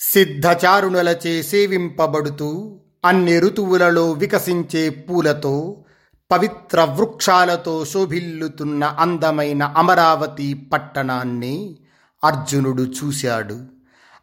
సిద్ధచారుణులచే 0.00 1.42
సేవింపబడుతూ 1.42 2.78
అన్ని 3.04 3.40
ఋతువులలో 3.40 4.12
వికసించే 4.12 4.90
పూలతో 4.90 5.84
పవిత్ర 6.30 6.84
వృక్షాలతో 6.84 7.84
శోభిల్లుతున్న 7.84 8.84
అందమైన 8.84 9.62
అమరావతి 9.62 10.54
పట్టణాన్ని 10.54 11.76
అర్జునుడు 12.24 12.82
చూశాడు. 12.82 13.58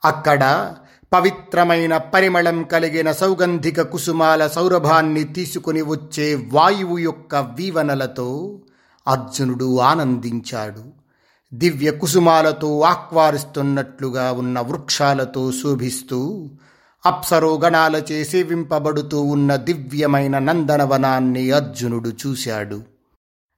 అక్కడ 0.05 0.75
పవిత్రమైన 1.13 1.97
పరిమళం 1.97 2.63
కలిగిన 2.63 3.11
సౌగంధిక 3.11 3.81
కుసుమాల 3.81 4.47
సౌరభాన్ని 4.47 5.23
తీసుకుని 5.23 5.81
వచ్చే 5.81 6.49
వాయువు 6.53 6.97
యొక్క 6.97 7.35
వీవనలతో 7.35 8.59
అర్జునుడు 9.07 9.79
ఆనందించాడు. 9.79 10.96
దివ్య 11.53 11.91
కుసుమాలతో 11.91 12.81
ఆక్వారిస్తున్నట్లుగా 12.81 14.31
ఉన్న 14.31 14.59
వృక్షాలతో 14.59 15.51
శోభిస్తూ 15.51 16.49
అప్సరోగణాల 17.05 18.01
చేసి 18.11 18.31
సేవింపబడుతూ 18.31 19.21
ఉన్న 19.21 19.55
దివ్యమైన 19.55 20.37
నందనవనాన్ని 20.37 21.51
అర్జునుడు 21.51 22.09
చూశాడు. 22.09 22.81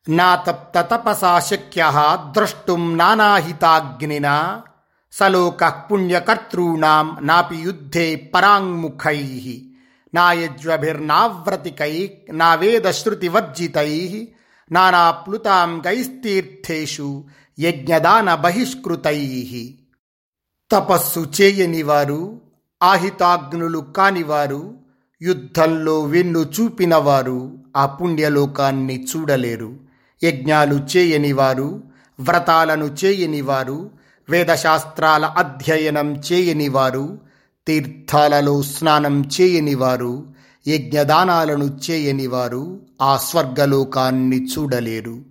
నా 0.10 0.36
తప్త 0.36 0.82
తపసా 0.82 1.40
శక్య 1.40 1.92
ద్రష్టుం 2.32 2.98
నానాహితాగ్నినా 2.98 4.64
సలోక 5.12 5.66
పుణ్యకర్తృణాం 5.66 7.18
నాపి 7.22 7.56
యుద్ధే 7.56 8.30
పరాంగ్ముఖై 8.36 9.62
నాయజ్వభిర్నావ్రతికై 10.14 12.12
నా 12.30 12.56
వేదశ్రుతివర్జితై 12.56 14.28
నానాప్లుతాంగైస్తీర్థేషు 14.72 17.24
యజ్ఞదాన 17.60 18.36
బహిష్కృతై 18.36 19.46
తపస్సు 20.72 21.26
చేయనివారు 21.42 22.42
ఆహితాగ్నులు 22.84 23.80
కానివారు 23.80 24.78
యుద్ధంలో 25.22 26.02
వెన్ను 26.02 26.40
చూపినవారు 26.40 27.58
ఆ 27.78 27.86
పుణ్యలోకాన్ని 27.86 29.06
చూడలేరు. 29.06 29.78
యజ్ఞాలు 30.24 30.88
చేయనివారు 30.98 31.84
వ్రతాలను 32.20 32.96
చేయనివారు 33.06 33.92
వేదశాస్త్రాల 34.30 35.26
అధ్యయనం 35.26 36.16
చేయనివారు 36.16 37.20
తీర్థాలలో 37.68 38.62
స్నానం 38.62 39.30
చేయనివారు 39.42 40.34
యజ్ఞదానాలను 40.68 41.80
చేయనివారు 41.92 42.80
ఆ 43.02 43.18
స్వర్గలోకాన్ని 43.18 44.46
చూడలేరు. 44.46 45.29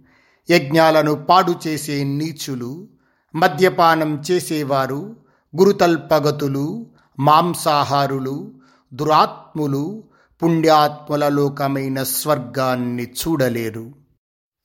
యజ్ఞాలను 0.50 1.14
పాడు 1.14 1.54
చేసే 1.66 2.04
నీచులు 2.04 2.88
మద్యపానం 3.34 4.22
చేసేవారు 4.30 5.16
గురుతల్పగతులు 5.56 6.86
మాంసాహారులు 7.18 8.54
దురాత్ములు 8.94 10.04
పుణ్యాత్ముల 10.42 11.28
లోకమైన 11.28 12.02
స్వర్గాన్ని 12.02 13.04
చూడలేరు. 13.04 13.92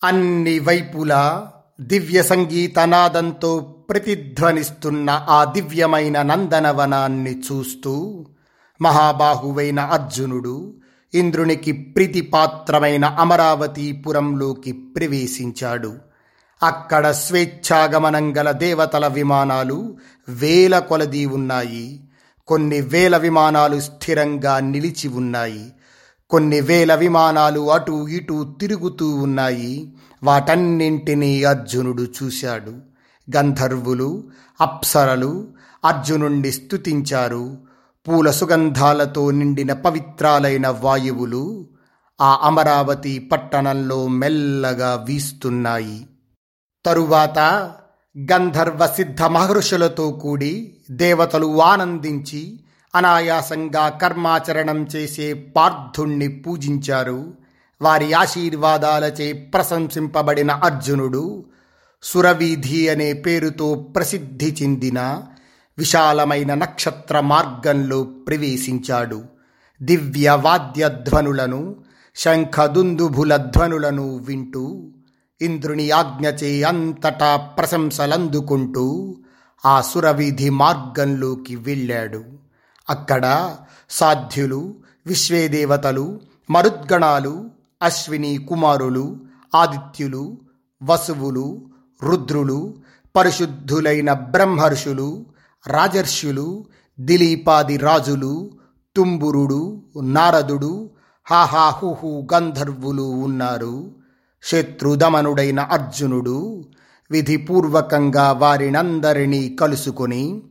అన్ని 0.03 0.59
వైపులా 0.59 1.51
దివ్య 1.81 2.23
సంగీతనాదంతో 2.23 3.59
ప్రతిధ్వనిస్తున్న 3.89 5.25
ఆ 5.29 5.43
దివ్యమైన 5.43 6.21
నందనవనాన్ని 6.21 7.39
చూస్తూ 7.39 8.25
మహాబాహువైన 8.81 9.79
అర్జునుడు 9.79 10.75
ఇంద్రునికి 11.13 11.71
ప్రీతిపాత్రమైన 11.71 13.05
అమరావతీపురంలోకి 13.05 14.71
ప్రవేశించాడు. 14.71 15.95
అక్కడ 16.63 17.11
స్వేచ్ఛాగమనం 17.11 18.37
గల 18.37 18.51
దేవతల 18.51 19.07
విమానాలు 19.07 19.97
వేల 20.29 20.79
కొలది 20.79 21.25
ఉన్నాయి. 21.25 22.09
కొన్ని 22.47 22.81
వేల 22.81 23.17
విమానాలు 23.17 23.79
స్థిరంగా 23.79 24.59
నిలిచి 24.59 25.07
ఉన్నాయి. 25.07 25.73
కొన్ని 26.29 26.61
వేల 26.61 26.95
విమానాలు 26.95 27.71
అటు 27.71 28.07
ఇటు 28.07 28.55
తిరుగుతూ 28.59 29.15
ఉన్నాయి. 29.15 29.93
వాటన్నింటినీ 30.23 31.43
అర్జునుడు 31.43 32.07
చూశాడు. 32.23 32.71
గంధర్వులు 33.37 34.23
అప్సరలు 34.61 35.47
అర్జునుణ్ణి 35.85 36.51
స్తుతించారు. 36.51 37.57
పూల 38.07 38.31
సుగంధాలతో 38.31 39.31
నిండిన 39.31 39.73
పవిత్రాలైన 39.73 40.67
వాయువులు 40.67 41.67
ఆ 42.21 42.39
అమరావతి 42.43 43.19
పట్టణంలో 43.19 44.07
మెల్లగా 44.07 45.05
వీస్తున్నాయి. 45.07 46.07
తరువాత 46.85 47.39
గంధర్వ 48.31 48.87
సిద్ధ 48.95 49.21
మహర్షులతో 49.21 50.11
కూడి 50.11 50.77
దేవతలు 50.91 51.61
ఆనందించి 51.61 52.59
అనాయాసంగా 52.95 53.89
కర్మాచరణం 53.89 54.83
చేసే 54.83 55.33
పార్థుణ్ణి 55.33 56.27
పూజించారు. 56.27 57.33
వారి 57.81 58.13
ఆశీర్వాదాలచే 58.13 59.33
ప్రశంసింపబడిన 59.33 60.51
అర్జునుడు 60.51 61.45
సురవీధి 62.03 62.89
అనే 62.89 63.13
పేరుతో 63.13 63.75
ప్రసిద్ధి 63.95 64.57
చెందిన 64.61 65.21
విశాలమైన 65.77 66.53
నక్షత్ర 66.53 67.19
మార్గంలో 67.19 68.03
ప్రవేశించాడు. 68.03 69.23
దివ్య 69.81 70.39
వాద్యధ్వనులను 70.41 71.75
శంఖదుందుభుల 72.15 73.35
ధ్వనులను 73.35 74.17
వింటూ 74.17 74.91
ఇంద్రుని 75.41 75.91
ఆజ్ఞచే 75.91 76.63
అంతటా 76.63 77.35
ప్రశంసలందుకుంటూ 77.35 79.15
ఆ 79.65 79.81
సురవీధి 79.81 80.49
మార్గంలోకి 80.49 81.55
వెళ్ళాడు. 81.55 82.23
అక్కడ 82.89 83.55
సాధ్యులు 83.89 84.75
విశ్వేదేవతలు 85.05 86.21
మరుద్గణాలు 86.49 87.49
అశ్విని 87.83 88.37
కుమారులు 88.49 89.17
ఆదిత్యులు 89.55 90.37
వసువులు 90.83 91.61
రుద్రులు 92.03 92.73
పరిశుద్ధులైన 93.15 94.13
బ్రహ్మర్షులు 94.13 95.25
రాజర్షులు 95.67 96.65
దిలీపాది 96.99 97.77
రాజులు 97.77 98.51
తుంబురుడు 98.95 99.83
నారదుడు 100.01 100.89
హాహాహుహు 101.25 102.27
గంధర్వులు 102.33 103.03
ఉన్నారు. 103.03 103.95
శత్రుదమనుడైన 104.43 105.59
అర్జునుడు 105.59 106.65
విధిపూర్వకంగా 107.11 108.31
వారినందరినీ 108.31 109.49
కలుసుకొని 109.49 110.41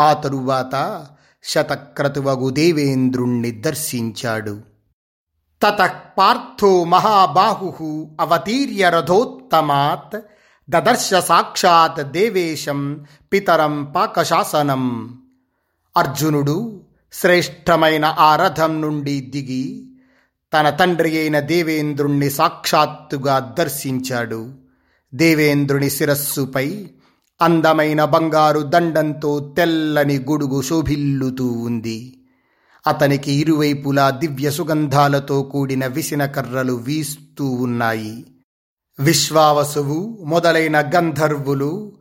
ఆ 0.00 0.12
తరువాత 0.12 1.06
శతక్రతువగు 1.44 2.50
దేవేంద్రుణ్ణి 2.50 3.50
దర్శించాడు. 3.50 4.60
తత 5.62 5.90
పార్థో 6.18 6.84
మహాబాహు 6.84 8.16
అవతీర్య 8.20 8.90
రథోత్తమాత్ 8.90 10.20
దదర్శ 10.70 11.14
సాక్షాత్ 11.14 12.12
దేవేశం 12.12 13.06
పితరం 13.32 13.92
పాకశాసనం. 13.96 15.14
అర్జునుడు 15.96 16.80
శ్రేష్టమైన 17.12 18.16
ఆ 18.18 18.36
రథం 18.36 18.80
నుండి 18.80 19.20
దిగి 19.20 19.90
తన 20.54 20.70
తండ్రి 20.70 21.18
అయిన 21.18 21.40
దేవేంద్రుణ్ణి 21.40 22.30
సాక్షాత్తుగా 22.30 23.54
దర్శించాడు. 23.58 24.52
దేవేంద్రుని 25.14 25.90
శిరస్సుపై 25.90 26.88
అందమైన 27.42 28.04
బంగారు 28.04 28.60
దండంతో 28.60 29.54
తెల్లని 29.56 30.18
గొడుగు 30.18 30.62
శోభిల్లుతూ 30.62 31.46
ఉంది. 31.46 32.24
అతనికి 32.86 33.32
ఇరువైపులా 33.32 34.10
దివ్య 34.10 34.50
సుగంధాలతో 34.50 35.42
కూడిన 35.42 35.86
విసిన 35.86 36.26
కర్రలు 36.26 36.72
వీస్తూ 36.72 37.46
ఉన్నాయి. 37.46 38.26
విశ్వావసువు 39.00 40.18
మొదలైన 40.24 40.80
గంధర్వులు 40.80 41.92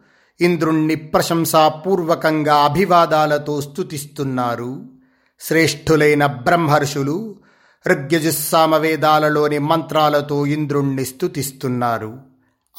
ఇంద్రుణ్ణి 0.41 0.95
ప్రశంసాపూర్వకంగా 0.95 2.55
అభివాదాలతో 2.55 3.61
స్తుతిస్తున్నారు. 3.61 4.85
శ్రేష్ఠులైన 5.41 6.25
బ్రహ్మర్షులు 6.25 7.35
ఋగ్యజుస్సామవేదాలలోని 7.87 9.59
మంత్రాలతో 9.59 10.45
ఇంద్రుణ్ణి 10.45 11.05
స్తుతిస్తున్నారు. 11.05 12.17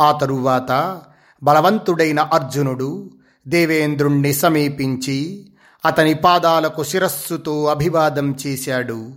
ఆ 0.00 0.12
తరువాత 0.12 1.00
బలవంతుడైన 1.42 2.20
అర్జునుడు 2.20 3.10
దేవేంద్రుణ్ణి 3.48 4.32
సమీపించి 4.32 5.48
అతని 5.84 6.14
పాదాలకు 6.14 6.84
శిరస్సుతో 6.84 7.64
అభివాదం 7.66 8.36
చేశాడు. 8.46 9.10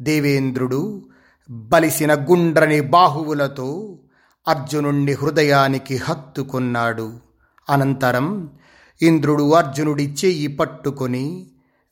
దేవేంద్రుడు 0.00 1.02
బలిసిన 1.50 2.14
గుండ్రని 2.14 2.80
బాహువులతో 2.80 3.98
అర్జునుణ్ణి 4.50 5.12
హృదయానికి 5.12 5.96
హత్తుకున్నాడు 5.96 7.12
అనంతరం 7.70 8.50
ఇంద్రుడు 9.02 9.52
అర్జునుడి 9.52 10.14
చెయ్యి 10.24 10.46
పట్టుకొని 10.46 11.46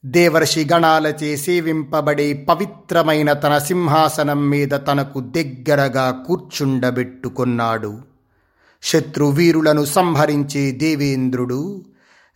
దేవర్షి 0.06 0.68
గణాలచే 0.72 1.36
సేవింపబడే 1.36 2.32
పవిత్రమైన 2.32 3.32
తన 3.32 3.58
సింహాసనం 3.58 4.50
మీద 4.50 4.68
తనకు 4.68 5.20
దగ్గరగా 5.20 6.24
కూర్చుండబెట్టుకున్నాడు. 6.26 7.98
శత్రువీరులను 8.82 9.84
సంహరించే 9.84 10.70
దేవేంద్రుడు 10.70 11.84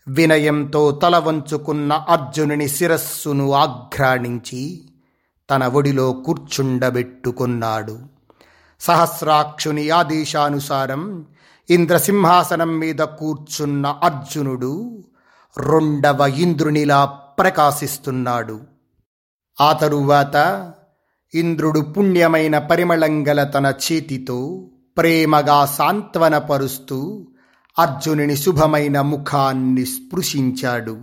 వినయంతో 0.08 0.90
తల 0.90 1.18
వంచుకున్న 1.18 1.92
అర్జునుని 1.92 2.68
శిరస్సును 2.68 3.52
ఆఘ్రాణించి 3.52 4.82
తన 5.50 5.66
ఒడిలో 5.66 6.12
కూర్చుండబెట్టుకున్నాడు. 6.12 8.11
సహస్రాక్షుని 8.82 9.90
ఆదేశానుసారం 9.90 11.26
ఇంద్రసింహాసనం 11.70 12.78
మీద 12.78 12.96
కూర్చున్న 12.96 13.86
అర్జునుడు 13.86 15.04
రెండవ 15.58 16.32
ఇంద్రునిలా 16.36 17.04
ప్రకాశిస్తున్నాడు. 17.04 18.60
ఆ 19.60 19.72
తరువాత 19.72 20.72
ఇంద్రుడు 21.34 21.80
పుణ్యమైన 21.80 22.58
పరిమళంగల 22.58 23.42
తన 23.44 23.72
చేతితో 23.92 24.68
ప్రేమగా 24.98 25.66
సాంత్వనపరుస్తూ 25.66 27.26
అర్జునుని 27.78 28.36
శుభమైన 28.36 29.00
ముఖాన్ని 29.00 29.86
స్పృశించాడు. 29.86 30.98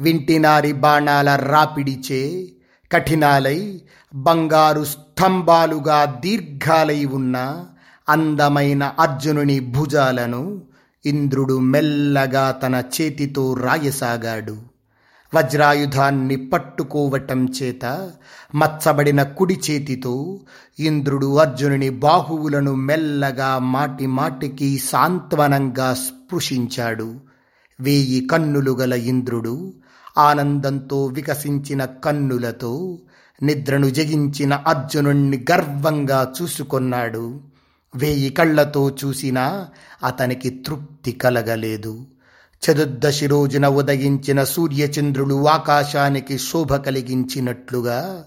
వింటినారి 0.00 0.72
బాణాల 0.72 1.30
రాపిడిచే 1.30 2.52
కఠినాలై 2.92 3.80
బంగారు 4.14 4.84
స్తంభాలుగా 4.84 6.04
దీర్ఘాలై 6.04 7.04
ఉన్న 7.04 7.64
అందమైన 8.08 8.92
అర్జునుని 9.00 9.60
భుజాలను 9.60 10.62
ఇంద్రుడు 11.06 11.58
మెల్లగా 11.58 12.50
తన 12.50 12.82
చేతితో 13.00 13.54
రాయసాగాడు. 13.54 14.56
వజ్రాయుధాన్ని 15.34 16.36
పట్టుకోవటం 16.36 17.46
చేత 17.62 18.10
మచ్చబడిన 18.54 19.22
కుడి 19.22 19.60
చేతితో 19.70 20.40
ఇంద్రుడు 20.78 21.38
అర్జునుని 21.38 21.90
బాహువులను 21.90 22.74
మెల్లగా 22.74 23.58
మాటి 23.58 24.06
మాటికి 24.06 24.78
సాంత్వనంగా 24.78 25.94
స్పృశించాడు. 25.94 27.20
వేయి 27.80 28.26
కన్నులు 28.26 28.70
గల 28.70 28.92
ఇంద్రుడు 28.92 29.74
ఆనందంతో 30.18 31.06
వికసించిన 31.06 31.84
కన్నులతో 31.84 32.98
నిద్రను 33.42 33.90
జగించిన 33.90 34.54
అర్జునుణ్ణి 34.54 35.44
గర్వంగా 35.52 36.32
చూసుకొన్నాడు. 36.42 37.40
వేయి 37.94 38.30
కళ్ళతో 38.30 38.96
చూసినా 39.04 39.68
అతనికి 40.04 40.50
తృప్తి 40.50 41.12
కలగలేదు. 41.12 42.06
చతుర్దశి 42.64 43.26
రోజున 43.26 43.66
ఉదయించిన 43.66 44.44
సూర్యచంద్రులు 44.44 45.48
ఆకాశానికి 45.48 46.38
శోభ 46.38 46.74
కలిగించినట్లుగా 46.74 48.26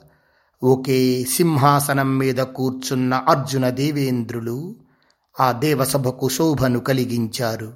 ఒకే 0.64 1.24
సింహాసనం 1.24 2.18
మీద 2.18 2.36
కూర్చున్న 2.36 3.14
అర్జున 3.14 3.70
దేవేంద్రులు 3.70 4.76
ఆ 5.40 5.52
దేవసభకు 5.52 6.30
శోభను 6.30 6.80
కలిగించారు. 6.80 7.74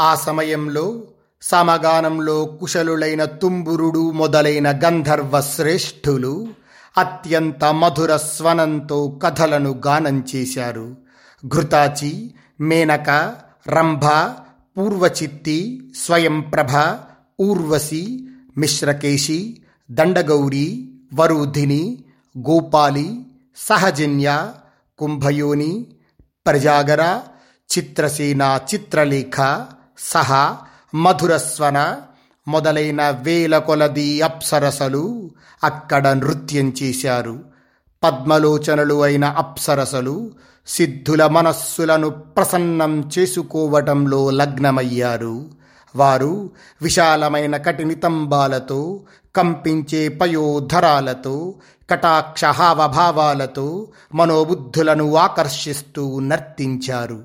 ఆ 0.00 0.14
సమయంలో 0.14 1.02
సమగానంలో 1.42 2.44
కుశలులైన 2.44 3.24
తుంబురుడు 3.24 4.10
మొదలైన 4.10 4.70
గంధర్వ 4.84 5.40
శ్రేష్ఠులు 5.40 6.34
అత్యంత 6.98 7.64
మధుర 7.64 8.16
స్వనంతో 8.16 9.20
కథలను 9.22 9.80
గానం 9.86 10.24
చేశారు. 10.34 10.96
ఘృతాచి 11.46 12.12
మేనక 12.60 13.10
రంభ 13.68 14.06
పూర్వచిత్తి 14.76 15.58
స్వయంప్రభ 16.04 16.74
ఊర్వశి 17.40 18.02
మిశ్రకేశి 18.56 19.40
దండగౌరి 19.90 20.66
వరుధిని 21.14 21.82
గోపాలి 22.34 23.08
సహజన్య 23.56 24.28
కుంభయోని 24.98 25.72
ప్రజాగర 26.46 27.02
చిత్రసేన 27.70 28.42
చిత్రలేఖ 28.68 29.36
సహా 30.12 30.44
మధురస్వన 30.94 31.96
మొదలైన 32.48 33.10
వేల 33.10 33.58
కొలది 33.58 34.22
అప్సరసలు 34.22 35.30
అక్కడ 35.64 36.08
నృత్యం 36.08 36.72
చేశారు. 36.82 37.40
పద్మలోచనలు 38.04 39.02
అయిన 39.02 39.24
అప్సరసలు 39.24 40.30
సిద్ధుల 40.66 41.26
మనస్సులను 41.26 42.08
ప్రసన్నం 42.08 43.10
చేసుకోవటంలో 43.18 44.30
లగ్నమయ్యారు. 44.30 45.50
వారు 45.96 46.50
విశాలమైన 46.82 47.56
కఠినితంబాలతో 47.56 49.00
కంపించే 49.36 50.08
పయోధరాలతో 50.08 51.54
కటాక్ష 51.90 52.44
హావభావాలతో 52.44 53.88
మనోబుద్ధులను 54.14 55.16
ఆకర్షిస్తూ 55.16 56.20
నర్తించారు. 56.20 57.24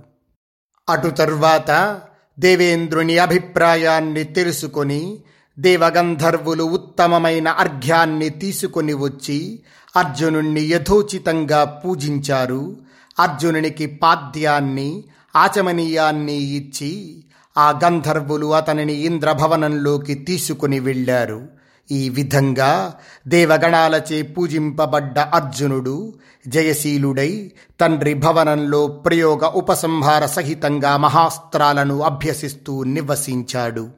అటు 0.89 1.07
తర్వాత 1.07 2.01
దేవేంద్రుని 2.39 3.17
అభిప్రాయాన్ని 3.17 4.23
తెలుసుకొని 4.23 5.17
దేవగంధర్వులు 5.59 6.63
ఉత్తమమైన 6.63 7.47
అర్ఘ్యాన్ని 7.47 8.29
తీసుకొని 8.29 8.93
వచ్చి 8.93 9.59
అర్జునుణ్ణి 9.95 10.61
యథోచితంగా 10.61 11.63
పూజించారు. 11.63 12.77
అర్జునునికి 13.19 13.85
పాద్యాన్ని 13.85 15.03
ఆచమనీయాన్ని 15.35 16.37
ఇచ్చి 16.37 17.23
ఆ 17.57 17.79
గంధర్వులు 17.83 18.53
అతనిని 18.53 18.93
ఇంద్రభవనంలోకి 18.93 20.15
తీసుకుని 20.15 20.79
వెళ్ళారు. 20.79 21.54
ఈ 21.91 22.09
విధంగా 22.09 22.95
దేవగణాలచే 23.27 24.21
పూజింపబడ్డ 24.21 25.19
అర్జునుడు 25.19 26.13
జయశీలుడై 26.47 27.51
తండ్రి 27.79 28.13
భవనంలో 28.13 28.87
ప్రయోగ 28.87 29.45
ఉపసంహార 29.45 30.25
సహితంగా 30.25 30.97
మహాస్త్రాలను 30.97 31.99
అభ్యసిస్తూ 32.01 32.83
నివసించాడు. 32.83 33.89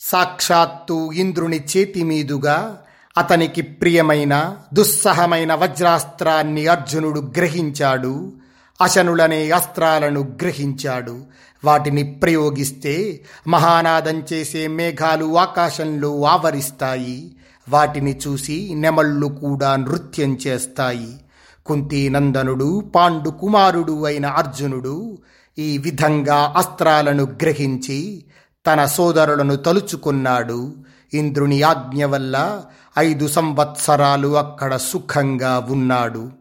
సాక్షాత్తు 0.00 1.12
ఇంద్రుని 1.12 1.64
చేతి 1.76 2.02
మీదుగా 2.02 2.78
అతనికి 3.18 3.62
ప్రియమైన 3.62 4.56
దుస్సహమైన 4.74 5.54
వజ్రాస్త్రాన్ని 5.54 6.66
అర్జునుడు 6.66 7.20
గ్రహించాడు. 7.36 8.32
అశనులనే 8.80 9.50
అస్త్రాలను 9.50 10.38
గ్రహించాడు. 10.42 11.24
వాటిని 11.64 12.04
ప్రయోగిస్తే 12.04 13.20
మహానాదం 13.46 14.22
చేసే 14.32 14.66
మేఘాలు 14.66 15.38
ఆకాశంలో 15.38 16.22
ఆవరిస్తాయి. 16.22 17.36
వాటిని 17.68 18.20
చూసి 18.28 18.70
నెమళ్ళు 18.74 19.26
కూడా 19.26 19.76
నృత్యం 19.76 20.38
చేస్తాయి. 20.46 21.14
కుంతీనందనుడు 21.66 22.92
పాండు 22.94 23.30
కుమారుడు 23.30 24.04
అయిన 24.04 24.26
అర్జునుడు 24.26 25.18
ఈ 25.58 25.78
విధంగా 25.78 26.54
అస్త్రాలను 26.56 27.24
గ్రహించి 27.24 28.24
తన 28.66 28.84
సోదరులను 28.84 29.56
తలుచుకున్నాడు. 29.56 30.72
ఇంద్రుని 31.14 31.62
ఆజ్ఞ 31.62 32.04
వల్ల 32.04 32.62
ఐదు 32.98 33.28
సంవత్సరాలు 33.28 34.38
అక్కడ 34.38 34.76
సుఖంగా 34.76 35.66
ఉన్నాడు. 35.70 36.37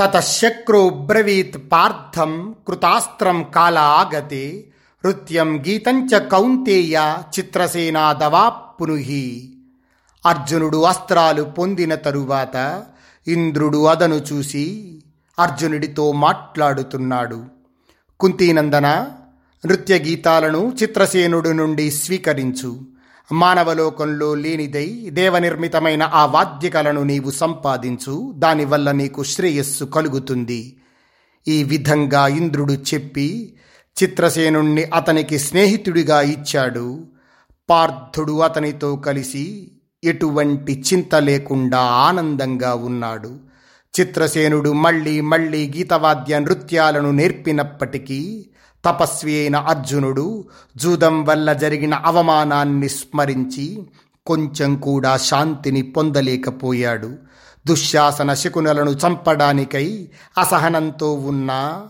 తతశక్రో 0.00 0.88
బ్రవీత్ 0.88 1.58
పార్థం 1.72 2.54
కృతాస్త్రం 2.68 3.42
కాలాగతే 3.42 4.64
నృత్యం 5.06 5.60
గీతంచ 5.60 6.28
కౌంతేయ 6.28 7.14
చిత్రసేనాదవాప్పునుహి 7.38 9.54
అర్జునుడు 10.26 10.82
అస్త్రాలు 10.82 11.42
పొందిన 11.42 11.94
తరువాత 11.94 12.84
ఇంద్రుడు 13.28 13.86
అదను 13.86 14.14
చూసి 14.14 14.98
అర్జునుడితో 15.38 16.12
మాట్లాడుతున్నాడు. 16.12 17.44
కుంతీనందన 18.20 19.06
నృత్య 19.66 19.98
గీతాలను 19.98 20.76
చిత్రసేనుడి 20.82 21.54
నుండి 21.54 21.90
స్వీకరించు. 21.90 22.80
మానవలోకంలో 23.32 24.34
లేనిదై 24.34 25.06
దేవనిర్మితమైన 25.12 26.02
ఆ 26.02 26.26
వాద్యకలను 26.26 27.02
నీవు 27.02 27.30
సంపాదించు. 27.30 28.34
దానివల్ల 28.36 28.90
నీకు 28.90 29.22
శ్రేయస్సు 29.22 29.84
కలుగుతుంది. 29.84 30.76
ఈ 31.48 31.64
విధంగా 31.64 32.28
ఇంద్రుడు 32.28 32.72
చెప్పి 32.72 33.56
చిత్రసేనుణ్ణి 34.02 34.84
అతనికి 34.84 35.38
స్నేహితుడిగా 35.38 36.20
ఇచ్చాడు. 36.20 37.06
పార్థుడు 37.70 38.38
అతనితో 38.38 38.96
కలిసి 38.96 39.72
ఎటువంటి 40.04 40.84
చింత 40.92 41.14
లేకుండా 41.14 41.78
ఆనందంగా 41.78 42.74
ఉన్నాడు. 42.74 43.50
చిత్రసేనుడు 44.00 44.72
మళ్ళీ 44.72 45.20
మళ్ళీ 45.20 45.72
గీతవాద్య 45.76 46.38
నృత్యాలను 46.38 47.10
నేర్పినప్పటికీ 47.10 48.50
తపస్వి 48.84 49.40
అయిన 49.40 49.56
అర్జునుడు 49.56 50.44
జూదం 50.76 51.24
వల్ల 51.24 51.52
జరిగిన 51.52 51.94
అవమానాన్ని 51.94 52.88
స్మరించి 52.88 53.86
కొంచెం 54.26 54.76
కూడా 54.76 55.16
శాంతిని 55.16 55.82
పొందలేకపోయాడు. 55.82 57.16
దుశ్శాసన 57.66 58.34
శకునులను 58.34 58.90
చంపడానికై 58.90 60.08
అసహనంతో 60.38 61.12
ఉన్న 61.12 61.82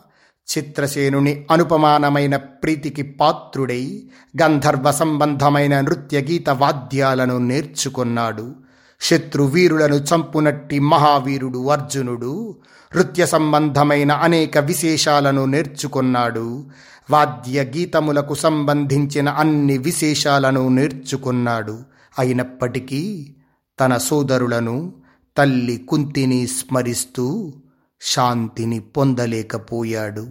చిత్రసేనుని 0.58 1.46
అనుపమానమైన 1.50 2.36
ప్రీతికి 2.36 3.02
పాత్రుడై 3.02 4.02
గంధర్వ 4.42 4.90
సంబంధమైన 4.90 5.80
నృత్య 5.80 6.20
గీత 6.20 6.50
వాద్యాలను 6.50 7.38
నేర్చుకున్నాడు. 7.38 8.54
శత్రువీరులను 9.00 9.94
చంపునట్టి 9.94 10.78
మహావీరుడు 10.78 11.68
అర్జునుడు 11.68 12.56
నృత్య 12.96 13.26
సంబంధమైన 13.26 14.12
అనేక 14.12 14.58
విశేషాలను 14.58 15.44
నేర్చుకున్నాడు. 15.44 16.64
వాద్య 17.10 17.62
గీతములకు 17.62 18.34
సంబంధించిన 18.34 19.28
అన్ని 19.28 19.78
విశేషాలను 19.78 20.68
నేర్చుకున్నాడు. 20.68 21.78
అయినప్పటికీ 22.18 23.34
తన 23.80 23.96
సోదరులను 23.96 24.92
తల్లి 25.36 25.76
కుంతిని 25.76 26.46
స్మరిస్తూ 26.46 27.52
శాంతిని 28.00 28.80
పొందలేకపోయాడు. 28.80 30.26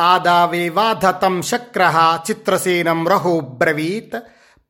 ఆదావే 0.00 0.68
వాధతం 0.68 1.42
శక్ర 1.42 1.82
చిత్రసేనం 2.30 3.08
రహోబ్రవీత్ 3.08 4.18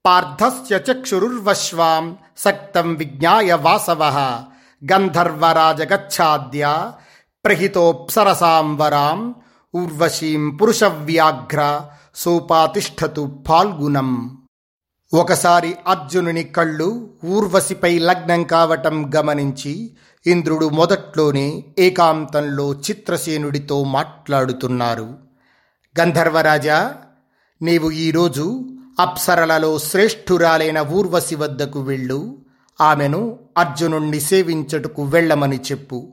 పార్థస్య 0.06 0.76
చక్షురుర్వశ్వాం 0.76 2.16
సక్తం 2.38 2.94
విజ్ఞాయ 2.94 3.52
వాసవ. 3.52 4.02
గంధర్వరాజగచ్చాద్య 4.92 6.90
ప్రహితోప్సరసాం 7.44 8.76
వరాం 8.76 9.34
ఊర్వశీం 9.76 10.56
పురుషవ్యాఘ్ర 10.56 11.80
సోపాతిష్ఠతు 12.14 13.44
ఫాల్గుణం. 13.48 14.38
ఒకసారి 15.14 15.76
అర్జునుని 15.88 16.42
కళ్ళు 16.42 17.10
ఊర్వశిపై 17.24 17.98
లగ్నం 17.98 18.42
కావటం 18.42 19.10
గమనించి 19.16 19.96
ఇంద్రుడు 20.26 20.68
మొదట్లోనే 20.68 21.64
ఏకాంతంలో 21.78 22.72
చిత్రసేనుడితో 22.72 23.84
మాట్లాడుతున్నారు. 23.84 25.14
గంధర్వరాజా 26.00 26.94
నీవు 27.62 27.90
ఈరోజు 27.90 28.73
అప్సరలలో 29.00 29.78
శ్రేష్ఠురాలైన 29.78 30.78
ఊర్వశి 30.78 31.34
వద్దకు 31.34 31.80
వెళ్ళు. 31.80 32.38
ఆమెను 32.80 33.38
అర్జునుణ్ణి 33.58 34.20
సేవించటకు 34.20 35.02
వెళ్ళమని 35.02 35.56
చెప్పు. 35.56 36.08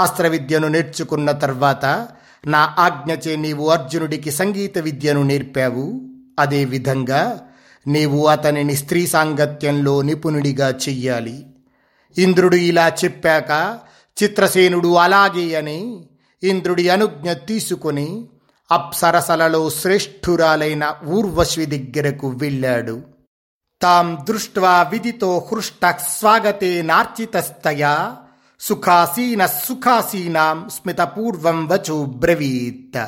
అస్త్రవిద్యను 0.00 0.68
నేర్చుకున్న 0.68 1.30
తర్వాత 1.30 2.08
నా 2.46 2.74
ఆజ్ఞచే 2.78 3.36
నీవు 3.36 3.68
అర్జునుడికి 3.68 4.30
సంగీత 4.30 4.78
విద్యను 4.78 5.22
నేర్పావు. 5.22 6.00
అదేవిధంగా 6.38 7.40
నీవు 7.86 8.26
అతనిని 8.26 8.76
స్త్రీ 8.76 9.06
సాంగత్యంలో 9.06 10.02
నిపుణుడిగా 10.02 10.70
చెయ్యాలి. 10.70 11.46
ఇంద్రుడు 12.18 12.56
ఇలా 12.56 12.88
చెప్పాక 12.88 13.78
చిత్రసేనుడు 14.22 14.94
అలాగే 14.94 15.54
అని 15.54 16.04
ఇంద్రుడి 16.42 16.88
అనుజ్ఞ 16.88 17.32
తీసుకొని 17.32 18.28
అప్సరసలలో 18.72 19.70
శ్రేష్ఠురాలైన 19.70 20.94
ఊర్వశ్వి 21.06 21.66
దగ్గరకు 21.66 22.28
వెళ్ళాడు. 22.28 23.02
తాం 23.82 24.18
దృష్ట్వా 24.28 24.82
విదితో 24.82 25.48
హృష్ట 25.52 25.86
స్వాగతే 25.86 26.82
నార్చితస్తయా 26.82 28.16
సుఖాసీన 28.60 29.46
సుఖాసీనాం 29.46 30.68
స్మితపూర్వం 30.68 31.68
వచు 31.68 32.04
బ్రవీత్. 32.04 33.04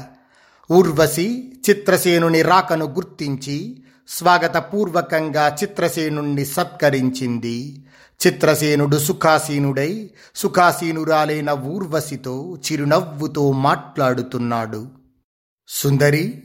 ఊర్వశి 0.72 1.56
చిత్రసేనుని 1.70 2.42
రాకను 2.42 2.86
గుర్తించి 2.86 3.82
స్వాగతపూర్వకంగా 4.08 5.56
చిత్రసేనుణ్ణి 5.62 6.44
సత్కరించింది. 6.44 7.86
చిత్రసేనుడు 8.26 8.96
సుఖాసీనుడై 8.96 10.10
సుఖాసీనురాలైన 10.34 11.50
ఊర్వశితో 11.50 12.58
చిరునవ్వుతో 12.66 13.52
మాట్లాడుతున్నాడు. 13.52 14.95
సుందరి 15.68 16.42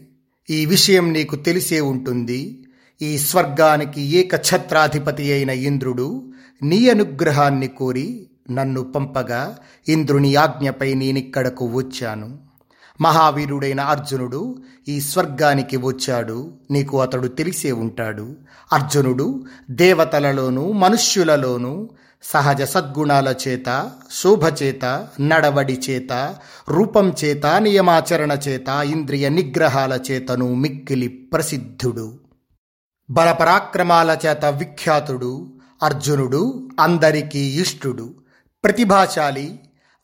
ఈ 0.50 0.66
విషయం 0.66 1.14
నీకు 1.14 1.36
తెలిసే 1.36 1.80
ఉంటుంది. 1.80 2.66
ఈ 3.02 3.18
స్వర్గానికి 3.18 4.02
ఏకఛత్రాధిపతి 4.02 5.34
అయిన 5.34 5.50
ఇంద్రుడు 5.50 6.34
నీ 6.64 6.90
అనుగ్రహాన్ని 6.90 7.68
కోరి 7.68 8.30
నన్ను 8.52 8.84
పంపగా 8.84 9.58
ఇంద్రుని 9.88 10.36
ఆజ్ఞపై 10.36 10.94
నేనిక్కడకు 10.94 11.66
వచ్చాను. 11.66 12.40
మహావీరుడైన 13.02 13.82
అర్జునుడు 13.82 14.64
ఈ 14.88 15.02
స్వర్గానికి 15.02 15.78
వచ్చాడు. 15.78 16.54
నీకు 16.72 17.02
అతడు 17.02 17.28
తెలిసే 17.28 17.72
ఉంటాడు. 17.72 18.36
అర్జునుడు 18.74 19.44
దేవతలలోనూ 19.72 20.72
మనుష్యులలోనూ 20.72 21.90
సహజ 22.24 22.62
సద్గుణాల 22.62 23.36
చేత 23.48 23.92
శోభ 24.12 24.64
చేత 24.64 25.08
నడవడి 25.22 25.74
చేత 25.90 26.36
రూపం 26.70 27.14
చేత 27.24 27.46
నియమాచరణ 27.46 28.32
చేత 28.32 28.70
ఇంద్రియ 28.70 29.30
నిగ్రహాల 29.30 30.00
చేతను 30.12 30.54
మిక్కిలి 30.54 31.08
ప్రసిద్ధుడు. 31.08 32.20
బలపరాక్రమాల 33.10 34.18
చేత 34.26 34.46
విఖ్యాతుడు 34.46 35.54
అర్జునుడు 35.84 36.70
అందరికీ 36.80 37.40
ఇష్టుడు. 37.40 38.16
ప్రతిభాశాలి 38.64 39.60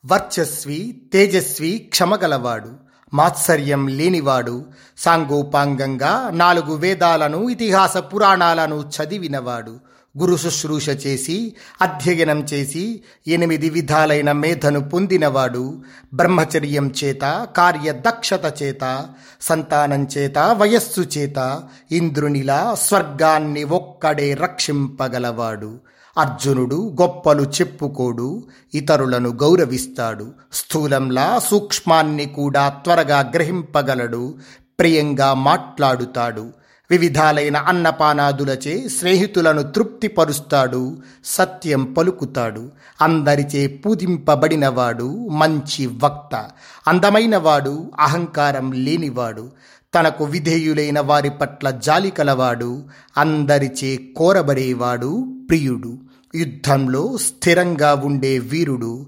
వర్చస్వి 0.06 1.02
తేజస్వి 1.12 1.78
క్షమగలవాడు. 1.78 2.70
మాత్సర్యం 3.14 3.88
లేనివాడు 3.88 4.64
సాంగోపాంగంగా 4.98 6.30
నాలుగు 6.34 6.74
వేదాలను 6.74 7.48
ఇతిహాస 7.48 7.96
పురాణాలను 7.96 8.90
చదివినవాడు. 8.96 9.87
గురు 10.20 10.36
శుశ్రూష 10.36 10.88
చేసి 10.88 11.56
అధ్యయనం 11.82 12.44
చేసి 12.44 13.00
ఎనిమిది 13.28 13.70
విధాలైన 13.70 14.32
మేధను 14.32 14.80
పొందినవాడు 14.90 15.82
బ్రహ్మచర్యం 16.14 16.94
చేత 17.04 17.48
కార్యదక్షత 17.56 18.62
చేత 18.62 19.06
సంతానం 19.40 20.08
చేత 20.18 20.38
వయస్సు 20.38 21.00
చేత 21.00 21.62
ఇంద్రునిలా 21.92 22.74
స్వర్గాన్ని 22.74 23.64
ఒక్కడే 23.64 24.34
రక్షింపగలవాడు. 24.34 25.78
అర్జునుడు 26.18 26.96
గొప్పలు 27.00 27.42
చెప్పుకోడు 27.42 28.46
ఇతరులను 28.74 29.28
గౌరవిస్తాడు. 29.28 30.32
స్థూలంలా 30.52 31.38
సూక్ష్మాన్ని 31.38 32.26
కూడా 32.26 32.68
త్వరగా 32.68 33.32
గ్రహింపగలడు 33.34 34.34
ప్రియంగా 34.78 35.34
మాట్లాడుతాడు. 35.34 36.52
వివిధాలైన 36.90 37.56
అన్నపానాదులచే 37.56 38.88
స్నేహితులను 38.88 39.62
తృప్తిపరుస్తాడు 39.62 40.96
సత్యం 41.24 41.82
పలుకుతాడు. 41.92 42.70
అందరిచే 43.02 43.66
పూజింపబడినవాడు 43.66 45.28
మంచి 45.28 45.86
వక్త 45.86 46.50
అందమైనవాడు 46.88 47.90
అహంకారం 48.00 48.72
లేనివాడు. 48.72 49.50
తనకు 49.94 50.24
విధేయులైన 50.24 51.00
వారి 51.00 51.30
పట్ల 51.30 51.70
జాలి 51.70 52.10
కలవాడు 52.10 52.82
అందరిచే 53.18 53.90
కోరబడేవాడు 54.16 55.12
ప్రియుడు. 55.48 55.92
యుద్ధంలో 56.34 57.16
స్థిరంగా 57.16 57.94
ఉండే 57.94 58.38
వీరుడు 58.38 59.06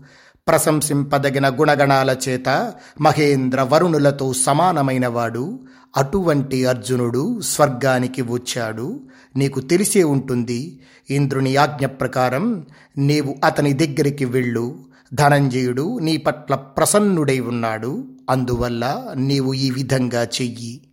ప్రశంసింపదగిన 0.48 1.48
గుణగణాల 1.48 2.16
చేత 2.28 2.72
మహేంద్ర 3.00 3.62
వరుణులతో 3.62 4.32
సమానమైనవాడు. 4.32 5.60
అటువంటి 5.96 6.66
అర్జునుడు 6.66 7.40
స్వర్గానికి 7.40 8.22
వచ్చాడు. 8.22 9.00
నీకు 9.36 9.60
తెలిసే 9.60 10.02
ఉంటుంది 10.02 10.80
ఇంద్రుని 11.10 11.56
ఆజ్ఞ 11.56 11.86
ప్రకారం 11.86 12.66
నీవు 12.98 13.36
అతని 13.44 13.72
దగ్గరికి 13.72 14.24
వెళ్ళు. 14.24 14.84
ధనంజయుడు 15.14 15.98
నీ 15.98 16.16
పట్ల 16.16 16.54
ప్రసన్నుడై 16.54 17.40
ఉన్నాడు. 17.40 18.04
అందువల్ల 18.30 19.06
నీవు 19.14 19.54
ఈ 19.54 19.70
విధంగా 19.70 20.22
చెయ్యి. 20.22 20.86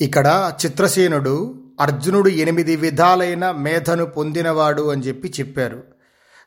ఇక్కడ 0.00 0.52
చిత్రసేనుడు 0.66 1.62
అర్జునుడు 1.80 2.28
ఎనిమిది 2.28 2.76
విధాలైన 2.76 3.50
మేధను 3.50 4.06
పొందినవాడు 4.06 4.82
అని 4.82 5.02
చెప్పి 5.02 5.32
చెప్పారు. 5.40 5.82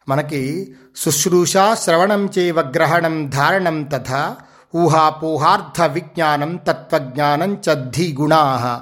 మనకి 0.07 0.75
శుశ్రూష 0.95 1.57
శ్రవణం 1.73 2.29
చేవ 2.37 2.59
గ్రహణం 2.59 3.29
ధారణం 3.29 3.83
తథా 3.83 4.37
ఊహాపోహార్థ 4.75 5.81
విజ్ఞానం 5.81 6.55
తత్వజ్ఞానం 6.67 7.53
చ 7.53 7.91
ధిగుణా. 7.97 8.81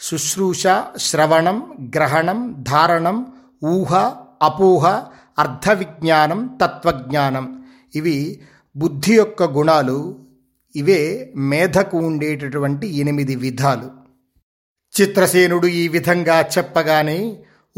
శుశ్రూష 0.00 0.66
శ్రవణం 0.96 1.90
గ్రహణం 1.96 2.56
ధారణం 2.62 3.26
ఊహ 3.64 3.94
అపోహ 4.42 5.02
అర్థ 5.38 5.70
విజ్ఞానం 5.70 6.58
తత్వజ్ఞానం 6.62 7.64
ఇవి 7.94 8.40
బుద్ధి 8.76 9.14
యొక్క 9.14 9.42
గుణాలు 9.42 10.18
ఇవే 10.76 11.32
మేధకు 11.36 11.98
ఉండేటటువంటి 11.98 12.86
ఎనిమిది 12.98 13.34
విధాలు. 13.34 13.88
చిత్రసేనుడు 15.00 15.66
ఈ 15.66 15.88
విధంగా 15.88 16.36
చెప్పగానే 16.58 17.18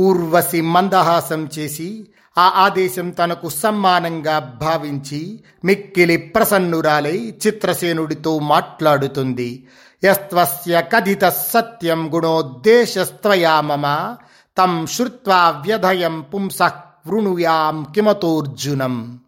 ఊర్వశి 0.00 0.60
మందహాసం 0.60 1.48
చేసి 1.58 2.06
ఆ 2.38 2.52
ఆదేశం 2.54 3.10
తనకు 3.10 3.48
సమ్మానంగా 3.48 4.58
భావించి 4.60 5.44
మిక్కిలి 5.64 6.16
ప్రసన్నురాలై 6.16 7.34
చిత్రసేనుడితో 7.46 8.38
మాట్లాడుతుంది. 8.38 9.66
యస్త్వస్య 10.04 10.82
కథిత 10.92 11.24
సత్యం 11.24 12.14
గుణోద్దేశస్త్వయా 12.14 13.60
మమ 13.60 14.16
తం 14.58 14.86
శ్రుత్వా 14.86 15.50
వ్యధయం 15.50 16.20
పుంస 16.20 16.62
వృణుయాం 17.06 17.86
కిమతోర్జునం. 17.94 19.20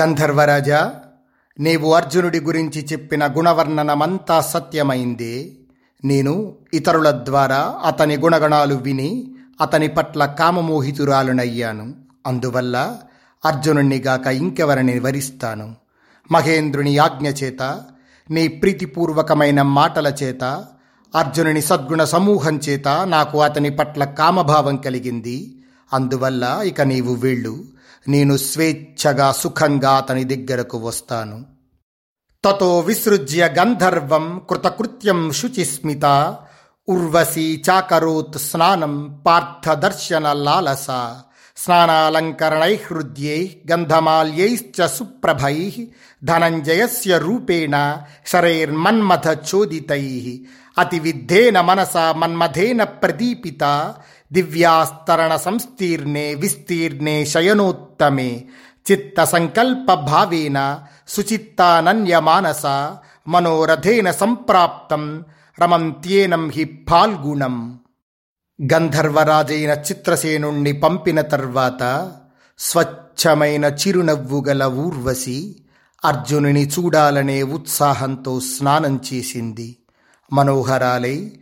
గంధర్వరాజా 0.00 0.94
నీవు 1.60 1.94
అర్జునుడి 1.94 2.40
గురించి 2.40 2.86
చెప్పిన 2.92 3.26
గుణవర్ణనమంతా 3.26 4.40
సత్యమైందే. 4.40 5.50
నేను 6.04 6.54
ఇతరుల 6.74 7.10
ద్వారా 7.10 7.80
అతని 7.84 8.16
గుణగణాలు 8.16 8.74
విని 8.74 9.34
అతని 9.60 9.88
పట్ల 9.88 10.26
కామమోహితురాలునయ్యాను. 10.26 11.94
అందువల్ల 12.26 12.98
అర్జునుణ్ణిగాక 13.44 14.26
ఇంకెవరిని 14.26 14.98
వరిస్తాను 14.98 15.74
మహేంద్రుని 16.32 16.98
ఆజ్ఞ 16.98 17.28
చేత 17.28 17.82
నీ 18.30 18.48
ప్రీతిపూర్వకమైన 18.48 19.62
మాటల 19.62 20.14
చేత 20.22 20.64
అర్జునుని 21.16 21.62
సద్గుణ 21.62 22.04
సమూహం 22.04 22.56
చేత 22.56 22.88
నాకు 22.88 23.40
అతని 23.40 23.70
పట్ల 23.70 24.04
కామభావం 24.04 24.76
కలిగింది. 24.76 25.64
అందువల్ల 25.92 26.60
ఇక 26.62 26.80
నీవు 26.80 27.14
వెళ్ళు. 27.14 27.64
నేను 28.08 28.36
స్వేచ్ఛగా 28.36 29.32
సుఖంగా 29.32 29.90
అతని 29.90 30.24
దగ్గరకు 30.24 30.78
వస్తాను. 30.78 31.44
తతో 32.44 32.78
విసృజ్య 32.78 33.54
గంధర్వం 33.58 34.42
కృతకృత్యం 34.50 35.32
శుచిస్మిత. 35.32 36.36
ఉర్వశీ 36.90 37.48
చాకరోత్ 37.66 38.38
స్నానం 38.44 38.94
పార్థదర్శన 39.26 40.28
లాలస 40.40 40.86
స్నానాలంకరణై 41.56 42.74
హృద్యై 42.84 43.40
గంధమాల్యైశ్చ 43.70 44.86
సుప్రభై 44.88 45.56
ధనంజయస్య 46.22 47.18
రూపేణ 47.18 47.76
శరైర్మన్మథ 48.32 49.28
చోదితై 49.48 50.04
అతివిద్ధేన 50.76 51.60
మనసా 51.60 52.04
మన్మథేన 52.12 52.82
ప్రదీపిత 53.00 53.64
దివ్యాస్తరణ 54.30 55.32
సంస్తీర్ణే 55.38 56.26
విస్తీర్ణే 56.42 57.16
శయనోత్తమే 57.32 58.30
చిత్త 58.86 59.24
సంకల్ప 59.26 59.92
భావేన 60.06 60.58
సుచిత్తానన్యమానస 61.08 62.64
మనోరథేన 63.26 64.08
సంప్రాప్తం 64.12 65.04
రమంత్యేనం 65.62 66.50
హి 66.50 66.80
ఫాల్గుణం. 66.90 67.78
గంధర్వరాజైన 68.72 69.70
చిత్రసేనుణ్ణి 69.70 70.72
పంపిన 70.72 71.20
తర్వాత 71.20 72.12
స్వచ్ఛమైన 72.58 73.64
చిరునవ్వు 73.64 74.44
గల 74.48 74.64
ఊర్వశి 74.64 75.56
అర్జునుని 76.04 76.68
చూడాలనే 76.68 77.42
ఉత్సాహంతో 77.42 78.40
స్నానం 78.40 79.00
చేసింది. 79.12 79.76
మనోహరాలై 80.32 81.32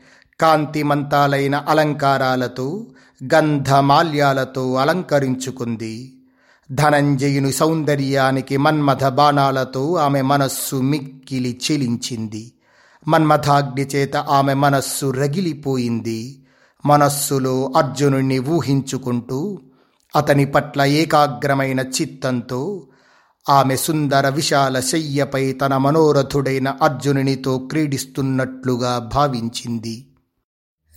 కాంతిమంతాలైన 0.40 1.56
అలంకారాలతో 1.56 2.86
గంధమాల్యాలతో 3.34 4.74
అలంకరించుకుంది. 4.74 6.22
ధనంజయుని 6.70 7.52
సౌందర్యానికి 7.52 8.56
మన్మథ 8.56 9.04
బాణాలతో 9.04 9.94
ఆమె 9.94 10.22
మనస్సు 10.22 10.76
మిక్కిలి 10.76 11.60
చెలించింది. 11.70 12.52
మన్మథాగ్ని 13.08 13.86
చేత 13.86 14.16
ఆమె 14.16 14.54
మనస్సు 14.54 15.10
రగిలిపోయింది. 15.10 16.46
మనస్సులో 16.86 17.72
అర్జునుణ్ణి 17.76 18.38
ఊహించుకుంటూ 18.38 19.58
అతని 20.16 20.44
పట్ల 20.44 20.82
ఏకాగ్రమైన 20.82 21.80
చిత్తంతో 21.80 22.86
ఆమె 23.48 23.76
సుందర 23.76 24.28
విశాల 24.28 24.80
శయ్యపై 24.80 25.52
తన 25.52 25.76
మనోరథుడైన 25.76 26.76
అర్జునునితో 26.82 27.58
క్రీడిస్తున్నట్లుగా 27.58 29.10
భావించింది. 29.14 30.06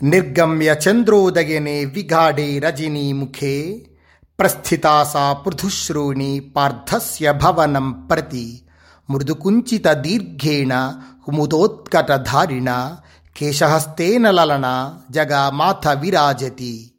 నిర్గమ్య 0.04 0.76
చంద్రోదయనే 0.90 1.86
విఘాడే 1.86 2.60
రజనీముఖే 2.60 3.86
ప్రస్థితా 4.40 5.04
సా 5.04 5.34
పృథుశ్రూణి 5.34 6.40
పార్థస్య 6.40 7.32
భవనం 7.32 7.92
ప్రతి 7.92 8.62
మృదుకుంచిత 9.12 9.88
దీర్ఘేణ 9.88 10.94
కుముదోత్కటధారిణ 11.26 12.96
కేశహస్తేన 13.38 14.32
లలన 14.32 14.94
జగామాథ 15.12 15.88
విరాజతి. 15.88 16.92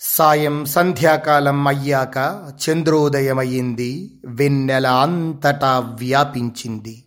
సాయం 0.00 0.64
సంధ్యాకాలం 0.64 1.68
అయ్యాక 1.68 2.16
చంద్రోదయమయ్యింది 2.62 4.10
వెన్నెల 4.26 4.86
అంతటా 4.86 5.78
వ్యాపించింది. 5.78 7.04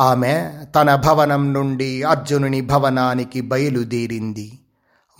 ఆమె 0.00 0.52
తన 0.76 0.94
భవనం 0.94 1.52
నుండి 1.52 2.02
అర్జునుని 2.02 2.60
భవనానికి 2.60 3.40
బయలుదేరింది. 3.40 4.58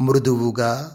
మృదువుగా 0.01 0.91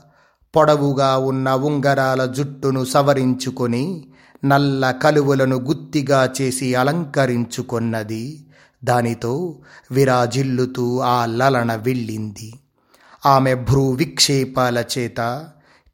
పొడవుగా 0.55 1.17
ఉన్న 1.17 1.49
ఉంగరాల 1.49 2.25
జుట్టును 2.25 2.85
సవరించుకొని 2.85 4.07
నల్ల 4.45 4.91
కలువలను 4.91 5.55
గుత్తిగా 5.55 6.33
చేసి 6.41 6.75
అలంకరించుకొన్నది. 6.75 8.47
దానితో 8.83 9.59
విరాజిల్లుతూ 9.91 10.99
ఆ 10.99 11.25
లలన 11.25 11.75
వెళ్ళింది. 11.75 12.53
ఆమె 13.25 13.53
భ్రూ 13.53 13.91
విక్షేపాల 13.91 14.83
చేత 14.97 15.45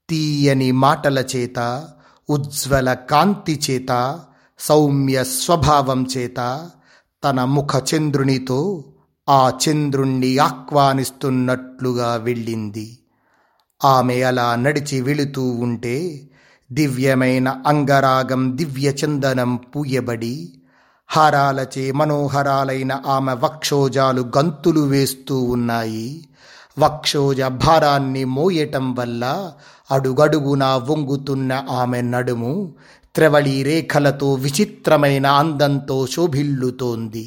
తీయని 0.09 0.71
మాటల 0.71 1.23
చేత 1.35 1.87
ఉజ్వల 2.29 2.93
కాంతి 2.93 3.61
చేత 3.69 4.19
సౌమ్య 4.59 5.23
స్వభావం 5.23 6.07
చేత 6.17 6.69
తన 7.23 7.43
ముఖ 7.43 7.83
చంద్రునితో 7.95 8.83
ఆ 9.29 9.51
చంద్రుణ్ణి 9.69 10.37
ఆహ్వానిస్తున్నట్లుగా 10.37 12.15
వెళ్ళింది. 12.15 12.99
ఆమె 13.85 14.21
అలా 14.21 14.55
నడిచి 14.55 15.01
వెళుతూ 15.01 15.49
ఉంటే 15.49 16.26
దివ్యమైన 16.69 17.49
అంగరాగం 17.65 18.41
దివ్య 18.55 18.87
చందనం 18.99 19.51
పూయబడి 19.65 20.35
హారాలచే 21.09 21.85
మనోహరాలైన 21.91 22.93
ఆమె 23.07 23.33
వక్షోజాలు 23.43 24.23
గంతులు 24.37 24.83
వేస్తూ 24.85 25.37
ఉన్నాయి 25.49 26.07
వక్షోజ 26.77 27.41
భారాన్ని 27.59 28.23
మోయటం 28.33 28.87
వల్ల 28.95 29.23
అడుగడుగునా 29.89 30.69
వంగుతున్న 30.83 31.53
ఆమె 31.77 32.01
నడుము 32.07 32.53
త్రెవళి 33.15 33.55
రేఖలతో 33.63 34.27
విచిత్రమైన 34.35 35.27
అందంతో 35.37 35.97
శోభిల్లుతోంది 36.07 37.25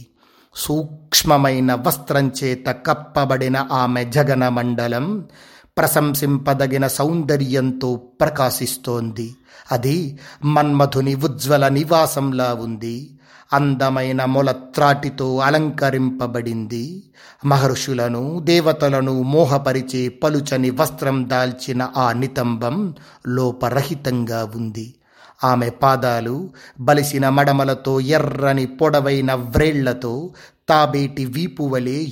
సూక్ష్మమైన 0.57 1.73
వస్త్రంచేత 1.83 2.69
కప్పబడిన 2.87 3.59
ఆమె 3.73 4.03
జగన 4.11 4.45
మండలం 4.49 5.07
ప్రశంసింపదగిన 5.79 6.87
సౌందర్యంతో 6.87 7.97
ప్రకాశిస్తోంది. 7.97 9.35
అది 9.73 10.19
మన్మధుని 10.45 11.15
ఉజ్వల 11.15 11.69
నివాసంలా 11.69 12.55
ఉంది. 12.55 13.11
అందమైన 13.53 14.25
మొలత్రాటితో 14.25 15.39
అలంకరింపబడింది. 15.39 17.03
మహర్షులను 17.45 18.41
దేవతలను 18.45 19.23
మోహపరిచే 19.23 20.09
పలుచని 20.09 20.71
వస్త్రం 20.71 21.29
దాల్చిన 21.29 21.89
ఆ 21.97 22.13
నితంబం 22.13 22.95
లోపరహితంగా 23.29 24.53
ఉంది. 24.57 24.95
ఆమె 25.45 25.71
పాదాలు 25.71 26.51
బలిసిన 26.81 27.29
మడమలతో 27.29 28.01
ఎర్రని 28.01 28.67
పొడవైన 28.67 29.35
వ్రేళ్ళతో 29.35 30.31
తాబేటి 30.69 31.25
వీపువలే 31.25 32.05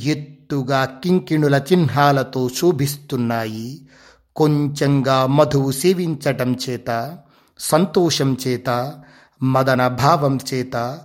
ఎత్తుగా 0.49 0.85
కింకిణుల 0.85 1.61
చిహ్నాలతో 1.73 2.49
శోభిస్తున్నాయి. 2.49 3.89
కొంచెంగా 4.37 5.27
మధువు 5.27 5.71
సేవించటం 5.71 6.57
చేత 6.69 7.17
సంతోషం 7.59 8.37
చేత 8.47 8.95
మదన 9.43 9.89
భావం 9.89 10.39
చేత 10.55 10.99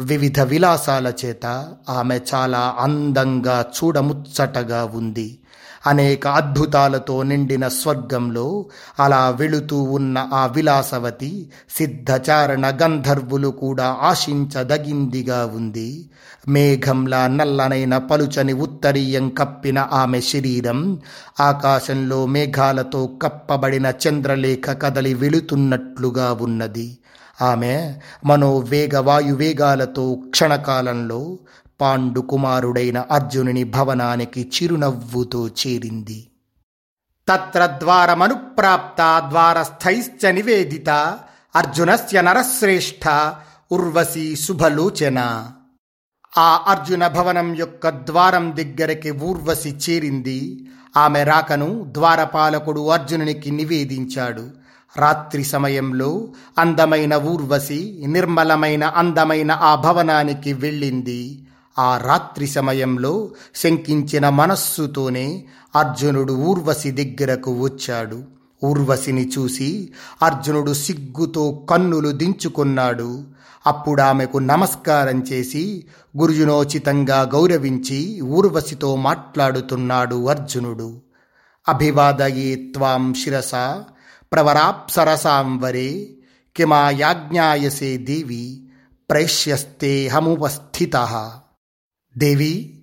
వివిధ 0.00 0.40
విలాసాల 0.40 1.12
చేత 1.24 1.46
ఆమె 1.88 2.20
చాలా 2.34 2.76
అందంగా 2.78 3.66
చూడముచ్చటగా 3.76 4.84
ఉంది. 4.84 5.39
అనేక 5.86 6.28
అద్భుతాలతో 6.28 7.22
నిండిన 7.22 7.68
స్వర్గంలో 7.68 8.66
అలా 9.00 9.30
వెళుతూ 9.30 9.82
ఉన్న 9.82 10.28
ఆ 10.32 10.46
విలాసవతి 10.46 11.50
సిద్ధచారణ 11.76 12.78
గంధర్వులు 12.82 13.48
కూడా 13.48 13.96
ఆశించదగిందిగా 14.02 15.46
ఉంది. 15.46 16.10
మేఘంలా 16.48 17.26
నల్లనైన 17.26 17.98
పలుచని 17.98 18.52
ఉత్తరీయం 18.52 19.28
కప్పిన 19.28 19.88
ఆమె 19.92 20.20
శరీరం 20.20 21.00
ఆకాశంలో 21.40 22.26
మేఘాలతో 22.26 23.06
కప్పబడిన 23.22 23.92
చంద్రలేఖ 24.08 24.70
కదలి 24.70 25.14
వెళుతున్నట్లుగా 25.14 26.38
ఉన్నది. 26.40 26.98
ఆమె 27.42 27.94
మనోవేగ 28.26 28.98
వాయువేగాలతో 28.98 30.18
క్షణకాలంలో 30.28 31.38
పాండు 31.80 32.20
కుమారుడైన 32.20 33.04
అర్జునుని 33.10 33.64
భవనానికి 33.64 34.50
చిరునవ్వుతో 34.54 35.48
చేరింది. 35.48 36.26
తత్ర 37.28 37.66
ద్వారమనుప్రాప్త 37.66 38.96
ద్వారస్థైశ్చ 39.30 40.32
నివేదిత 40.32 41.18
అర్జునస్య 41.56 42.20
నరశ్రేష్ఠ 42.20 43.32
ఉర్వశి 43.72 44.36
శుభలోచన. 44.36 45.50
ఆ 46.38 46.64
అర్జున 46.66 47.06
భవనం 47.06 47.54
యొక్క 47.54 47.88
ద్వారం 47.88 48.56
దగ్గరికి 48.56 49.10
ఊర్వశి 49.10 49.68
చేరింది. 49.68 50.68
ఆమె 50.96 51.24
రాకను 51.24 51.86
ద్వారపాలకుడు 51.88 52.88
అర్జునునికి 52.88 53.50
నివేదించాడు. 53.50 54.50
రాత్రి 54.96 55.44
సమయంలో 55.44 56.32
అందమైన 56.58 57.14
ఊర్వశి 57.14 58.04
నిర్మలమైన 58.06 58.84
అందమైన 58.84 59.52
ఆ 59.52 59.74
భవనానికి 59.74 60.52
వెళ్ళింది. 60.52 61.46
ఆ 61.80 61.98
రాత్రి 61.98 62.46
సమయంలో 62.46 63.30
శంకించిన 63.54 64.28
మనస్సుతోనే 64.28 65.44
అర్జునుడు 65.76 66.32
ఊర్వశి 66.32 66.90
దగ్గరకు 66.90 67.52
వచ్చాడు. 67.52 68.22
ఊర్వశిని 68.64 69.28
చూసి 69.28 69.92
అర్జునుడు 70.22 70.72
సిగ్గుతో 70.72 71.66
కన్నులు 71.70 72.08
దించుకున్నాడు. 72.08 73.24
అప్పుడు 73.66 74.02
ఆమెకు 74.02 74.38
నమస్కారం 74.38 75.22
చేసి 75.22 75.84
గురుజునోచితంగా 76.18 77.22
గౌరవించి 77.22 78.20
ఊర్వశితో 78.20 78.96
మాట్లాడుతున్నాడు 78.96 80.28
అర్జునుడు. 80.28 81.00
అభివాదయే 81.68 82.54
త్వాం 82.54 83.14
శిరస 83.14 83.54
ప్రవరాప్సరసాం 84.32 85.58
వరే 85.58 86.08
కిమా 86.56 86.90
యాజ్ఞాయసే 86.90 87.96
దేవి 87.96 88.62
ప్రైష్యస్తే 89.10 90.08
హముపస్థిత. 90.08 90.96
దేవి 92.20 92.80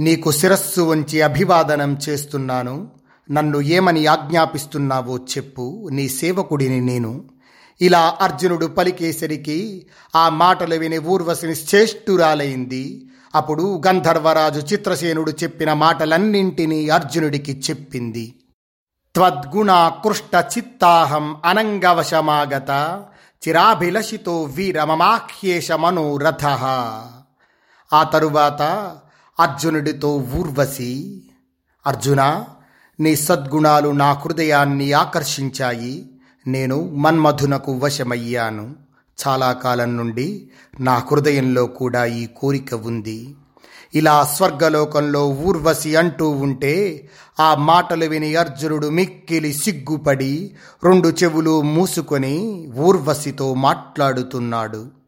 నీకు 0.00 0.30
శిరస్సు 0.30 0.80
వంచి 0.80 1.20
అభివాదనం 1.20 1.98
చేస్తున్నాను. 2.08 2.90
నన్ను 3.30 3.60
ఏమని 3.60 4.06
ఆజ్ఞాపిస్తున్నావో 4.06 5.16
చెప్పు. 5.16 5.88
నీ 5.92 6.08
సేవకుడిని 6.08 6.80
నేను. 6.80 7.24
ఇలా 7.80 8.18
అర్జునుడు 8.20 8.66
పలికేసరికి 8.66 9.86
ఆ 10.16 10.28
మాటలు 10.28 10.74
విని 10.74 10.98
ఊర్వశిని 10.98 11.54
శ్రేష్ఠురాలైంది. 11.54 13.06
అప్పుడు 13.34 13.82
గంధర్వరాజు 13.86 14.60
చిత్రసేనుడు 14.60 15.30
చెప్పిన 15.30 15.72
మాటలన్నింటినీ 15.72 16.88
అర్జునుడికి 16.88 17.62
చెప్పింది. 17.70 18.34
త్వద్గుణాకృష్ట 19.14 20.46
చిత్తాహం 20.58 21.36
అనంగవశమాగత. 21.44 23.04
చిరాభిలషితో 23.48 24.42
వీరమమాఖ్యేష 24.42 25.72
మనోరథ. 25.72 26.44
ఆ 27.92 28.02
తరువాత 28.02 28.62
అర్జునుడితో 29.40 30.24
ఊర్వశి 30.36 31.22
అర్జున 31.86 32.44
నీ 33.00 33.16
సద్గుణాలు 33.16 33.88
నా 33.88 34.12
హృదయాన్ని 34.12 34.92
ఆకర్షించాయి. 34.92 36.10
నేను 36.46 36.90
మన్మధునకు 36.90 37.72
వశమయ్యాను. 37.72 38.74
చాలా 39.28 39.52
కాలం 39.52 39.96
నుండి 39.96 40.50
నా 40.80 41.02
హృదయంలో 41.10 41.66
కూడా 41.66 42.04
ఈ 42.04 42.26
కోరిక 42.26 42.74
ఉంది. 42.74 43.36
ఇలా 43.94 44.24
స్వర్గలోకంలో 44.24 45.28
ఊర్వశి 45.28 45.96
అంటూ 45.96 46.30
ఉంటే 46.30 47.08
ఆ 47.40 47.54
మాటలు 47.54 48.04
విని 48.04 48.36
అర్జునుడు 48.36 48.90
మిక్కిలి 48.90 49.52
సిగ్గుపడి 49.52 50.54
రెండు 50.84 51.08
చెవులు 51.08 51.62
మూసుకొని 51.62 52.68
ఊర్వశితో 52.76 53.54
మాట్లాడుతున్నాడు. 53.54 54.99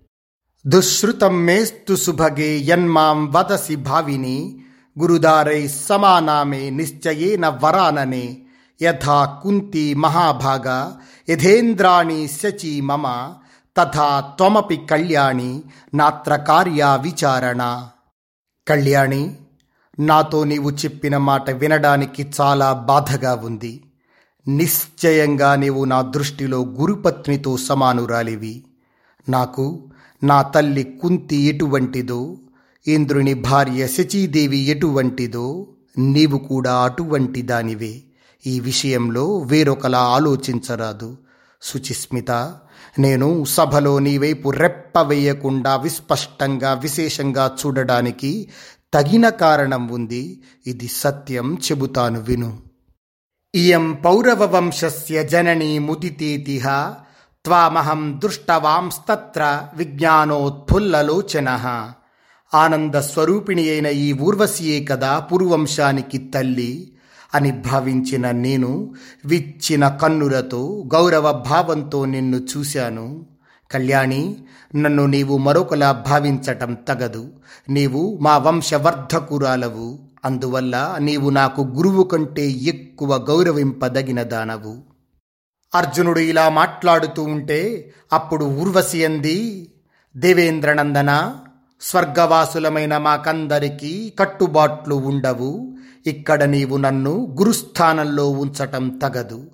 దుశ్రుతం 0.64 1.37
మేస్తు 1.46 1.94
సుభగే 1.96 2.51
యన్మాం 2.68 3.18
వదసి 3.35 3.77
భావిని 3.83 4.37
గురుదారై 4.96 5.62
సమానామే 5.79 6.62
నిశ్చయేన 6.70 7.46
వరాననే 7.62 8.27
యథా 8.81 9.16
కుంతి 9.42 9.85
మహాభాగ 9.94 10.68
యథేంద్రాణి 11.29 12.20
శచి 12.35 12.72
మమ 12.81 13.07
తథా 13.77 14.09
త్వమపి 14.38 14.79
కళ్యాణి 14.90 15.51
నాత్ర 15.94 16.37
కార్యా 16.48 16.90
విచారణ 16.96 17.62
కళ్యాణి 18.66 19.22
నాతో 19.98 20.40
నీవు 20.44 20.70
చెప్పిన 20.83 21.16
మాట 21.25 21.51
వినడానికి 21.61 22.22
చాలా 22.37 22.68
బాధగా 22.88 23.33
ఉంది 23.42 23.75
నిశ్చయంగా 24.46 25.51
నీవు 25.57 25.83
నా 25.85 25.98
దృష్టిలో 26.14 26.61
గురుపత్నితో 26.79 27.55
సమానురాలివి 27.66 28.55
నాకు 29.27 29.64
నా 30.22 30.42
తల్లి 30.42 30.98
కుంతి 31.02 31.37
ఎటువంటిదో? 31.37 32.37
ఇంద్రుని 32.87 33.35
భార్య 33.35 33.87
శచీదేవి 33.87 34.58
ఎటువంటిదో? 34.58 35.66
నీవు 35.98 36.38
కూడా 36.38 36.74
అటువంటి 36.85 37.42
దానివే 37.42 38.02
ఈ 38.46 38.61
విషయంలో 38.61 39.38
వేరొకలా 39.38 39.98
ఆలోచించరాదు. 39.98 41.16
సుచిస్మిత 41.62 42.30
నేను 42.98 43.44
సభలో 43.44 43.98
నీ 43.98 44.18
వైపు 44.18 44.50
రెప్ప 44.50 44.98
వేయకుండా 44.98 45.76
విస్పష్టంగా 45.76 46.74
విశేషంగా 46.74 47.56
చూడడానికి 47.61 48.48
తగిన 48.94 49.28
కారణం 49.28 49.88
ఉంది. 49.88 50.42
ఇది 50.66 50.88
సత్యం 50.88 51.54
చెబుతాను 51.54 52.20
విను. 52.20 52.58
ఇయం 53.54 53.92
పౌరవ 53.92 54.44
వంశస్య 54.44 55.24
జననీ 55.24 55.78
ముదితేతిహ. 55.78 56.94
త్వామహం 57.44 58.20
దృష్టవాంస్తత్ర 58.24 59.62
విజ్ఞానోత్ఫుల్లలోచన. 59.76 61.48
ఆనందస్వరూపిణి 62.55 63.70
అయిన 63.70 63.87
ఈ 63.87 64.12
ఊర్వశియే 64.12 64.85
కదా 64.85 65.18
పూర్వంశానికి 65.18 66.18
తల్లి 66.18 66.92
అని 67.35 67.52
భావించిన 67.52 68.31
నేను 68.31 68.94
విచ్చిన 69.24 69.88
కన్నులతో 69.88 70.85
గౌరవ 70.94 71.33
భావంతో 71.33 72.05
నిన్ను 72.05 72.37
చూశాను. 72.37 73.26
కళ్యాణి 73.70 74.37
నన్ను 74.74 75.07
నీవు 75.07 75.38
మరొకలా 75.38 75.92
భావించటం 75.92 76.74
తగదు. 76.74 77.28
నీవు 77.68 78.18
మా 78.22 78.38
వంశవర్ధకురాలవు. 78.38 79.98
అందువల్ల 80.24 80.96
నీవు 81.00 81.31
నాకు 81.31 81.62
గురువు 81.62 82.02
కంటే 82.02 82.50
ఎక్కువ 82.50 83.16
గౌరవింపదగిన 83.16 84.22
దానవు. 84.22 84.91
అర్జునుడు 85.74 86.18
ఇలా 86.18 86.48
మాట్లాడుతూ 86.48 87.22
ఉంటే 87.22 87.92
అప్పుడు 88.12 88.44
ఊర్వశి 88.44 89.04
అంది 89.04 89.68
దేవేంద్రనందన 90.16 91.32
స్వర్గవాసులమైన 91.80 92.96
మాకందరికీ 92.96 94.12
కట్టుబాట్లు 94.18 94.94
ఉండవు. 94.94 95.76
ఇక్కడ 96.06 96.42
నీవు 96.42 96.76
నన్ను 96.76 97.37
గురుస్థానంలో 97.38 98.30
ఉంచటం 98.30 98.88
తగదు. 98.88 99.46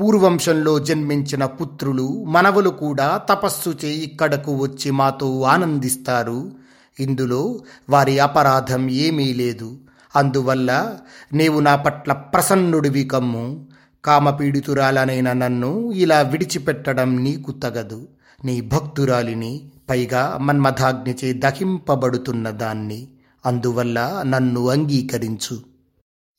పూర్వంశంలో 0.00 0.78
జన్మించిన 0.78 1.44
పుత్రులు 1.44 2.24
మనవలు 2.24 2.70
కూడా 2.70 3.16
తపస్సు 3.16 3.70
చేయి 3.84 4.04
ఇక్కడకు 4.04 4.56
వచ్చి 4.56 4.90
మాతో 4.90 5.42
ఆనందిస్తారు. 5.42 6.52
ఇందులో 7.00 7.60
వారి 7.90 8.18
అపరాధం 8.18 8.90
ఏమీ 8.90 9.32
లేదు. 9.32 9.76
అందువల్ల 10.16 10.94
నీవు 11.32 11.60
నా 11.60 11.76
పట్ల 11.76 12.12
ప్రసన్నుడివి 12.12 13.04
కమ్ము. 13.04 13.66
కామపీడితురాలనైన 14.04 15.32
నన్ను 15.32 15.92
ఇలా 15.92 16.20
విడిచిపెట్టడం 16.20 17.24
నీకు 17.24 17.52
తగదు. 17.52 18.08
నీ 18.44 18.60
భక్తురాలిని 18.60 19.70
పైగా 19.90 20.38
మన్మథాగ్నిచే 20.40 21.32
దహింపబడుతున్న 21.32 22.50
దాన్ని 22.50 23.08
అందువల్ల 23.46 24.22
నన్ను 24.26 24.68
అంగీకరించు. 24.68 25.60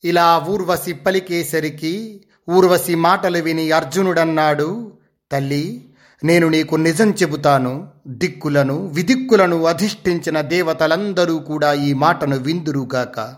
ఇలా 0.04 0.46
ఊర్వశి 0.48 0.92
పలికేసరికి 0.92 2.24
ఊర్వశి 2.50 2.94
మాటలు 2.94 3.38
విని 3.38 3.70
అర్జునుడన్నాడు 3.70 4.92
తల్లి 5.32 5.84
నేను 6.24 6.48
నీకు 6.48 6.76
నిజం 6.76 7.10
చెబుతాను. 7.10 7.88
దిక్కులను 8.06 8.86
విదిక్కులను 8.86 9.64
అధిష్ఠించిన 9.64 10.40
దేవతలందరూ 10.40 11.38
కూడా 11.38 11.72
ఈ 11.72 11.92
మాటను 11.92 12.36
విందురుగాక. 12.38 13.34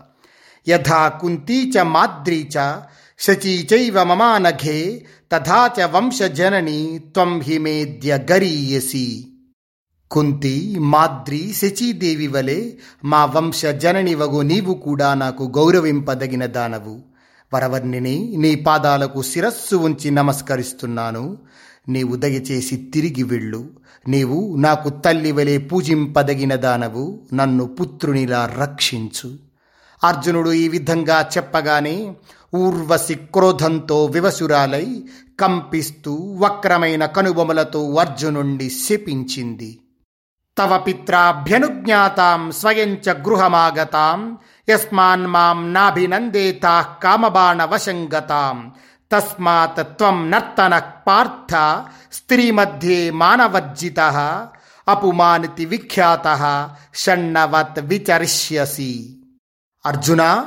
యథా 0.67 1.07
కుంతీచ 1.07 1.81
మాద్రీచ 1.81 2.57
శచీచైవ 3.21 4.03
మమానఘే 4.03 5.05
తథా 5.31 5.71
చ 5.79 5.81
వంశజనని 5.83 6.99
త్వం 6.99 7.41
హిమేద్య 7.41 8.19
గరీయసి 8.31 9.27
కుంతి 10.11 10.75
మాద్రి 10.79 11.53
శచీదేవి 11.53 12.27
వలె 12.27 12.71
మా 13.05 13.25
వంశ 13.25 13.65
జననివగు 13.65 14.41
నీవు 14.41 14.73
కూడా 14.73 15.13
నాకు 15.13 15.53
గౌరవింపదగిన 15.57 16.45
దానవు. 16.45 17.01
వరవర్ణిని 17.53 18.37
నీ 18.37 18.55
పాదాలకు 18.55 19.21
శిరస్సు 19.21 19.75
ఉంచి 19.75 20.11
నమస్కరిస్తున్నాను. 20.11 21.37
నీవు 21.89 22.15
దయచేసి 22.15 22.77
తిరిగి 22.77 23.23
వెళ్ళు. 23.23 23.69
నీవు 24.07 24.55
నాకు 24.55 24.89
తల్లి 24.89 25.31
వలె 25.31 25.57
పూజింపదగిన 25.57 26.55
దానవు. 26.55 27.21
నన్ను 27.33 27.65
పుత్రునిలా 27.65 28.55
రక్షించు. 28.57 29.48
అర్జునుడు 30.03 30.51
ఈ 30.51 30.67
విధంగా 30.67 31.29
చెప్పగానే 31.37 32.13
ఊర్వశి 32.55 33.15
క్రోధంతో 33.15 34.05
వివసురాలై 34.05 35.03
కంపిస్తూ 35.39 36.37
వక్రమైన 36.39 37.05
కనుబొమలతో 37.05 37.95
అర్జునుండి 37.95 38.69
శపించింది. 38.69 39.79
తవ 40.57 40.77
పిత్రాభ్యనుజ్ఞాతాం 40.77 42.51
స్వయం 42.51 42.93
చ 42.93 43.09
గృహమాగతాం 43.09 44.37
యస్మాన్ 44.69 45.27
మాం 45.27 45.73
నాభినందేతా 45.73 46.85
కామబాణవశంగతాం 47.03 48.71
తస్మాత్ 49.11 49.83
త్వం 49.83 50.31
నర్తన 50.31 50.79
పార్థ 50.79 51.53
స్త్రీ 52.13 52.51
మధ్యే 52.51 53.11
మానవర్జిత 53.11 53.99
అపుమానితి 54.87 55.65
విఖ్యాత 55.65 56.69
షణ్ణవత్ 56.95 57.79
విచరిష్యసి. 57.79 59.18
అర్జున 59.85 60.45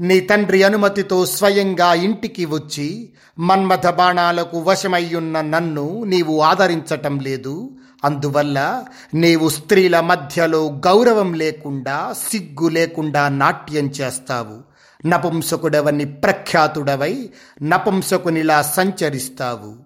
నీ 0.00 0.20
తండ్రి 0.20 0.62
అనుమతితో 0.62 1.26
స్వయంగా 1.26 1.94
ఇంటికి 1.94 2.44
వచ్చి 2.44 3.12
మన్మథ 3.38 3.86
బాణాలకు 3.86 4.60
వశమయ్యున్న 4.60 5.40
నన్ను 5.40 6.04
నీవు 6.04 6.40
ఆదరించటం 6.40 7.18
లేదు. 7.18 7.78
అందువల్ల 8.04 8.84
నీవు 9.14 9.48
స్త్రీల 9.48 10.00
మధ్యలో 10.00 10.66
గౌరవం 10.66 11.34
లేకుండా 11.34 12.14
సిగ్గు 12.30 12.68
లేకుండా 12.68 13.28
నాట్యం 13.28 13.86
చేస్తావు. 13.86 14.72
నపుంసకుడవని 15.08 16.04
ప్రఖ్యాతుడవై 16.04 17.30
నపుంసకునిలా 17.62 18.62
సంచరిస్తావు. 18.62 19.76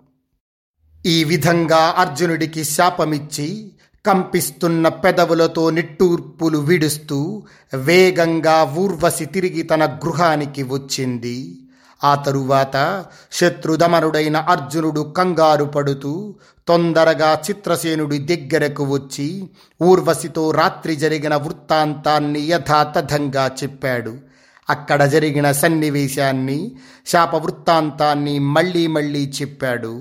ఈ 1.06 1.24
విధంగా 1.24 1.94
అర్జునుడికి 1.98 2.64
శాపమిచ్చి 2.64 3.72
కంపిస్తున్న 4.07 4.88
పెదవులతో 4.88 5.71
నిట్టూర్పులు 5.71 6.59
విడుస్తూ 6.59 7.42
వేగంగా 7.75 8.75
ఊర్వశి 8.79 9.25
తిరిగి 9.25 9.62
తన 9.62 9.87
గృహానికి 9.87 10.62
వచ్చింది. 10.62 11.59
ఆ 12.05 12.14
తరువాత 12.14 13.05
శత్రుదమనుడైన 13.33 14.37
అర్జునుడు 14.37 15.14
కంగారు 15.16 15.64
పడుతూ 15.64 16.35
తొందరగా 16.69 17.38
చిత్రసేనుడి 17.51 18.19
దగ్గరకు 18.19 18.85
వచ్చి 18.85 19.51
ఊర్వశితో 19.83 20.51
రాత్రి 20.51 20.97
జరిగిన 20.97 21.35
వృత్తాంతాన్ని 21.37 22.40
యథాతథంగా 22.40 23.51
చెప్పాడు. 23.62 24.14
అక్కడ 24.71 25.05
జరిగిన 25.05 25.53
సన్నివేశాన్ని 25.53 26.73
శాప 27.07 27.35
వృత్తాంతాన్ని 27.35 28.38
మళ్ళీ 28.38 28.87
మళ్ళీ 28.87 29.33
చెప్పాడు. 29.42 29.95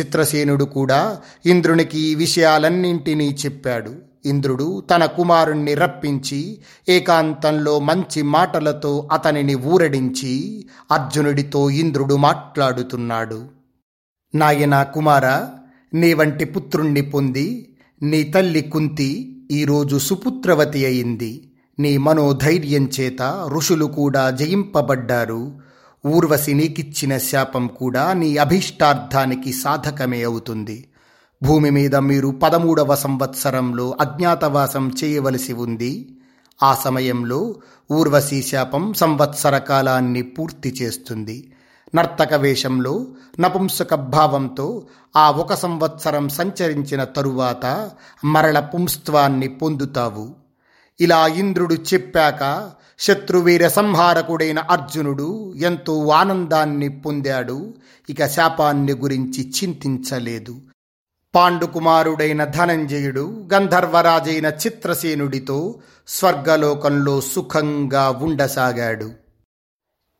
చిత్రసేనుడు 0.00 0.64
కూడా 0.64 1.18
ఇంద్రునికి 1.46 1.98
ఈ 1.98 2.14
విషయాలన్నింటినీ 2.14 3.36
చెప్పాడు. 3.46 3.92
ఇంద్రుడు 4.26 4.82
తన 4.90 5.04
కుమారుణ్ణి 5.04 5.74
రప్పించి 5.74 6.58
ఏకాంతంలో 6.88 7.78
మంచి 7.78 8.22
మాటలతో 8.22 9.08
అతనిని 9.12 9.54
ఊరడించి 9.54 10.64
అర్జునుడితో 10.92 11.70
ఇంద్రుడు 11.70 12.14
మాట్లాడుతున్నాడు. 12.14 13.44
నాయన 14.34 14.82
కుమార 14.82 15.46
నీ 15.94 16.14
వంటి 16.14 16.44
పుత్రుణ్ణి 16.44 17.00
పొంది 17.00 17.76
నీ 18.02 18.22
తల్లి 18.22 18.62
కుంతి 18.62 19.36
ఈరోజు 19.50 19.96
సుపుత్రవతి 19.98 20.86
అయింది. 20.86 21.52
నీ 21.78 21.96
మనోధైర్యం 21.96 22.90
చేత 23.00 23.44
ఋషులు 23.48 23.84
కూడా 23.84 24.30
జయింపబడ్డారు. 24.30 25.69
ఊర్వశి 26.06 26.54
నీకిచ్చిన 26.54 27.18
శాపం 27.18 27.66
కూడా 27.66 28.12
నీ 28.12 28.36
అభీష్టార్థానికి 28.36 29.52
సాధకమే 29.52 30.22
అవుతుంది. 30.22 30.88
భూమి 31.42 31.70
మీద 31.70 31.96
మీరు 31.96 32.28
పదమూడవ 32.28 32.94
సంవత్సరంలో 32.94 33.96
అజ్ఞాతవాసం 34.00 34.92
చేయవలసి 35.04 35.52
ఉంది. 35.52 36.18
ఆ 36.62 36.74
సమయంలో 36.74 37.54
ఊర్వశీ 37.92 38.42
శాపం 38.42 38.94
సంవత్సర 38.94 39.58
కాలాన్ని 39.58 40.22
పూర్తి 40.22 40.74
చేస్తుంది. 40.82 41.52
నర్తక 41.94 42.34
వేషంలో 42.34 43.06
నపుంసక 43.40 43.94
భావంతో 43.94 44.86
ఆ 45.16 45.30
ఒక 45.30 45.54
సంవత్సరం 45.54 46.28
సంచరించిన 46.28 47.04
తరువాత 47.04 47.90
మరల 48.24 48.60
పుంస్త్వాన్ని 48.60 49.48
పొందుతావు. 49.48 50.39
ఇలా 51.00 51.26
ఇంద్రుడు 51.26 51.74
చెప్పాక 51.74 52.70
శత్రువీర 52.98 53.68
సంహారకుడైన 53.68 54.58
అర్జునుడు 54.58 55.54
ఎంతో 55.54 56.08
ఆనందాన్ని 56.08 56.88
పొందాడు. 56.88 57.74
ఇక 58.10 58.26
శాపాన్ని 58.26 58.92
గురించి 58.92 59.50
చింతించలేదు. 59.50 60.60
పాండుకుమారుడైన 61.34 62.44
ధనంజయుడు 62.44 63.48
గంధర్వరాజైన 63.54 64.46
చిత్రసేనుడితో 64.46 65.80
స్వర్గలోకంలో 66.08 67.20
సుఖంగా 67.20 68.10
ఉండసాగాడు. 68.10 69.12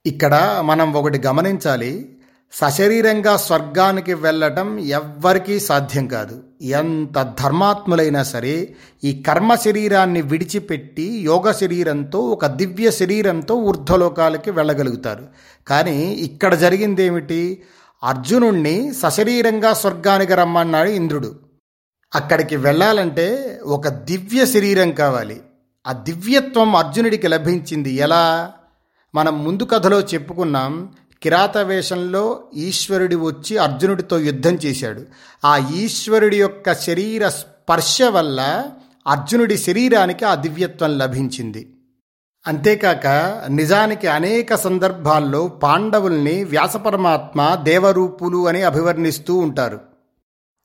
ఇక్కడ 0.06 0.62
మనం 0.64 0.92
ఒకటి 0.92 1.18
గమనించాలి. 1.18 2.19
సశరీరంగా 2.52 3.36
స్వర్గానికి 3.36 4.14
వెళ్ళటం 4.14 4.78
ఎవ్వరికీ 4.78 5.60
సాధ్యం 5.60 6.06
కాదు. 6.06 6.42
ఎంత 6.62 7.34
ధర్మాత్ములైనా 7.40 8.22
సరే 8.22 8.74
ఈ 9.04 9.22
కర్మ 9.22 9.54
శరీరాన్ని 9.54 10.22
విడిచిపెట్టి 10.22 11.02
యోగ 11.02 11.52
శరీరంతో 11.52 12.20
ఒక 12.20 12.46
దివ్య 12.46 12.90
శరీరంతో 12.90 13.54
ఊర్ధ్వలోకాలకి 13.54 14.50
వెళ్ళగలుగుతారు. 14.50 15.26
కానీ 15.66 16.12
ఇక్కడ 16.12 16.54
జరిగింది 16.54 17.02
ఏమిటి 17.02 17.62
అర్జునుణ్ణి 18.02 18.94
సశరీరంగా 18.94 19.72
స్వర్గానికి 19.74 20.34
రమ్మన్నాడు 20.34 20.88
ఇంద్రుడు. 20.88 21.36
అక్కడికి 22.14 22.56
వెళ్ళాలంటే 22.56 23.60
ఒక 23.64 23.88
దివ్య 23.88 24.46
శరీరం 24.46 24.92
కావాలి. 24.92 25.40
ఆ 25.86 25.92
దివ్యత్వం 25.92 26.76
అర్జునుడికి 26.76 27.28
లభించింది 27.28 27.90
ఎలా? 27.90 28.52
మనం 29.14 29.44
ముందు 29.44 29.62
కథలో 29.62 30.00
చెప్పుకున్నాం 30.00 30.88
కిరాత 31.22 31.58
వేషంలో 31.58 32.42
ఈశ్వరుడి 32.54 33.14
వచ్చి 33.14 33.56
అర్జునుడితో 33.56 34.18
యుద్ధం 34.18 34.54
చేశాడు. 34.54 35.04
ఆ 35.44 35.56
ఈశ్వరుడి 35.74 36.36
యొక్క 36.36 36.74
శరీర 36.74 37.28
స్పర్శ 37.28 38.02
వల్ల 38.02 38.64
అర్జునుడి 39.06 39.58
శరీరానికి 39.58 40.24
ఆ 40.24 40.34
దివ్యత్వం 40.34 40.98
లభించింది. 40.98 41.72
అంతేకాక 42.46 43.06
నిజానికి 43.50 44.06
అనేక 44.06 44.54
సందర్భాల్లో 44.54 45.48
పాండవుల్ని 45.48 46.44
వ్యాసపరమాత్మ 46.44 47.58
దేవరూపులు 47.62 48.48
అని 48.48 48.62
అభివర్ణిస్తూ 48.62 49.36
ఉంటారు. 49.36 49.80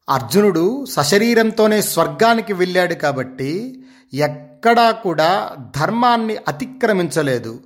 అర్జునుడు 0.10 0.86
సశరీరంతోనే 0.86 1.82
స్వర్గానికి 1.82 2.54
వెళ్ళాడు 2.54 2.94
కాబట్టి 2.94 3.84
ఎక్కడా 4.14 4.92
కూడా 4.92 5.52
ధర్మాన్ని 5.80 6.38
అతిక్రమించలేదు. 6.48 7.60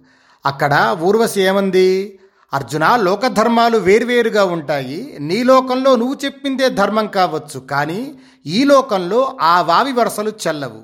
అక్కడ 0.46 0.98
ఊర్వశి 1.02 1.42
ఏమంది? 1.42 2.20
అర్జున 2.54 2.96
లోకధర్మాలు 2.96 3.78
వేర్వేరుగా 3.78 4.44
ఉంటాయి. 4.46 5.18
నీ 5.20 5.44
లోకంలో 5.44 5.96
నువ్వు 5.96 6.18
చెప్పిందే 6.26 6.70
ధర్మం 6.70 7.08
కావచ్చు 7.08 7.60
కానీ 7.60 8.16
ఈ 8.46 8.64
లోకంలో 8.64 9.38
ఆ 9.42 9.62
వావి 9.62 9.92
వరసలు 9.92 10.32
చెల్లవు. 10.48 10.82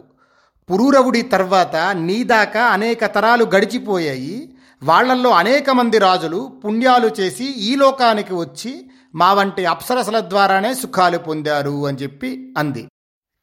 పురూరవుడి 0.71 1.21
తర్వాత 1.21 1.75
నీ 1.75 2.23
దాకా 2.23 2.63
అనేక 2.63 3.05
తరాలు 3.05 3.45
గడిచిపోయాయి. 3.45 4.57
వాళ్ళల్లో 4.83 5.29
అనేక 5.29 5.69
మంది 5.69 5.97
రాజులు 5.97 6.61
పుణ్యాలు 6.65 7.11
చేసి 7.19 7.45
ఈ 7.45 7.75
లోకానికి 7.75 8.33
వచ్చి 8.33 8.89
మా 9.15 9.33
వంటి 9.33 9.65
అప్సరసల 9.65 10.19
ద్వారానే 10.19 10.73
సుఖాలు 10.73 11.17
పొందారు 11.17 11.87
అని 11.87 11.97
చెప్పి 11.97 12.53
అంది. 12.57 12.87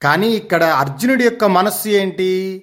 కానీ 0.03 0.29
ఇక్కడ 0.29 0.65
అర్జునుడి 0.65 1.25
యొక్క 1.25 1.45
మనస్సు 1.45 1.89
ఏంటి? 1.89 2.63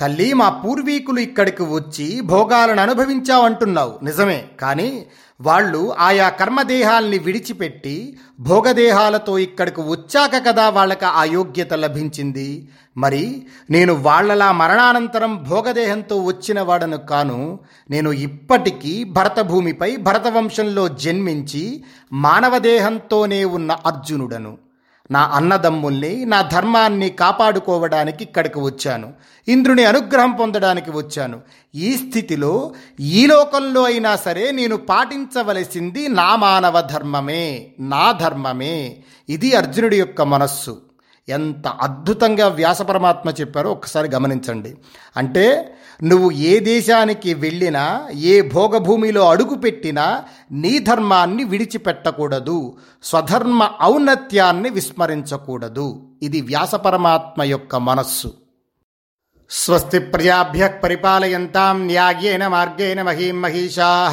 తల్లి 0.00 0.32
మా 0.32 0.48
పూర్వీకులు 0.48 1.20
ఇక్కడికి 1.20 1.62
వచ్చి 1.62 2.20
భోగాలను 2.20 2.82
అనుభవించావంటున్నావు. 2.82 4.04
నిజమే. 4.04 4.44
కానీ 4.60 5.06
వాళ్ళు 5.40 5.94
ఆయా 5.98 6.28
కర్మదేహాల్ని 6.28 7.18
విడిచిపెట్టి 7.18 8.18
భోగదేహాలతో 8.40 9.38
ఇక్కడికి 9.38 9.80
వచ్చాక 9.80 10.46
కదా 10.46 10.68
వాళ్ళకి 10.68 11.04
ఆ 11.04 11.24
యోగ్యత 11.24 11.74
లభించింది. 11.74 12.68
మరి 12.96 13.46
నేను 13.70 13.92
వాళ్ళలా 13.92 14.52
మరణానంతరం 14.52 15.44
భోగదేహంతో 15.48 16.22
వచ్చిన 16.24 16.60
వాడను 16.60 16.96
కాను 16.96 17.58
నేను 17.90 18.12
ఇప్పటికీ 18.12 19.04
భరతభూమిపై 19.04 19.96
భరతవంశంలో 19.96 20.88
జన్మించి 20.88 21.84
మానవదేహంతోనే 22.12 23.44
ఉన్న 23.44 23.76
అర్జునుడను. 23.86 24.67
నా 25.10 25.20
అన్నదమ్ముల్ని 25.34 26.24
నా 26.24 26.42
ధర్మాన్ని 26.42 27.10
కాపాడుకోవడానికి 27.10 28.24
ఇక్కడికి 28.24 28.60
వచ్చాను. 28.60 29.12
ఇంద్రుని 29.48 29.84
అనుగ్రహం 29.84 30.32
పొందడానికి 30.32 30.90
వచ్చాను. 30.90 31.40
ఈ 31.74 31.96
స్థితిలో 31.96 32.72
ఈ 33.00 33.26
లోకంలో 33.26 33.82
అయినా 33.82 34.16
సరే 34.16 34.50
నేను 34.50 34.76
పాటించవలసింది 34.76 36.08
నా 36.08 36.36
మానవ 36.36 36.80
ధర్మమే 36.80 37.66
నా 37.80 38.12
ధర్మమే. 38.12 38.96
ఇది 39.28 39.54
అర్జునుడి 39.54 39.98
యొక్క 39.98 40.22
మనస్సు. 40.22 40.80
ఎంత 41.28 41.68
అద్భుతంగా 41.68 42.48
వ్యాసపరమాత్మ 42.48 43.30
చెప్పారో 43.30 43.70
ఒకసారి 43.70 44.08
గమనించండి. 44.08 44.74
అంటే 45.16 45.74
నువ్వు 46.04 46.30
ఏ 46.30 46.58
దేశానికి 46.58 47.34
వెళ్ళినా 47.34 48.08
ఏ 48.14 48.40
భోగభూమిలో 48.40 49.28
అడుగుపెట్టినా 49.28 50.24
నీ 50.52 50.78
ధర్మాన్ని 50.78 51.44
విడిచిపెట్టకూడదు. 51.44 52.76
స్వధర్మ 53.02 53.70
ఔన్నత్యాన్ని 53.82 54.70
విస్మరించకూడదు. 54.70 56.06
ఇది 56.22 56.40
వ్యాసపరమాత్మ 56.40 57.42
యొక్క 57.42 57.76
మనస్సు. 57.76 58.32
స్వస్తి 59.50 59.98
ప్రజాభ్య 59.98 60.68
పరిపాలయంతాం 60.68 61.86
న్యాయేన 61.86 62.48
మార్గేణ 62.48 63.02
మహీం 63.02 63.42
మహిషా. 63.42 64.10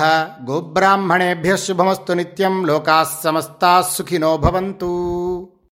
గోబ్రాహ్మణేభ్య 0.49 1.57
శుభమస్తు 1.57 2.13
నిత్యం. 2.13 2.65
లోకా 2.65 3.11
సమస్తా 3.23 3.81
సుఖినో 3.81 4.37
భవంతు. 4.37 5.24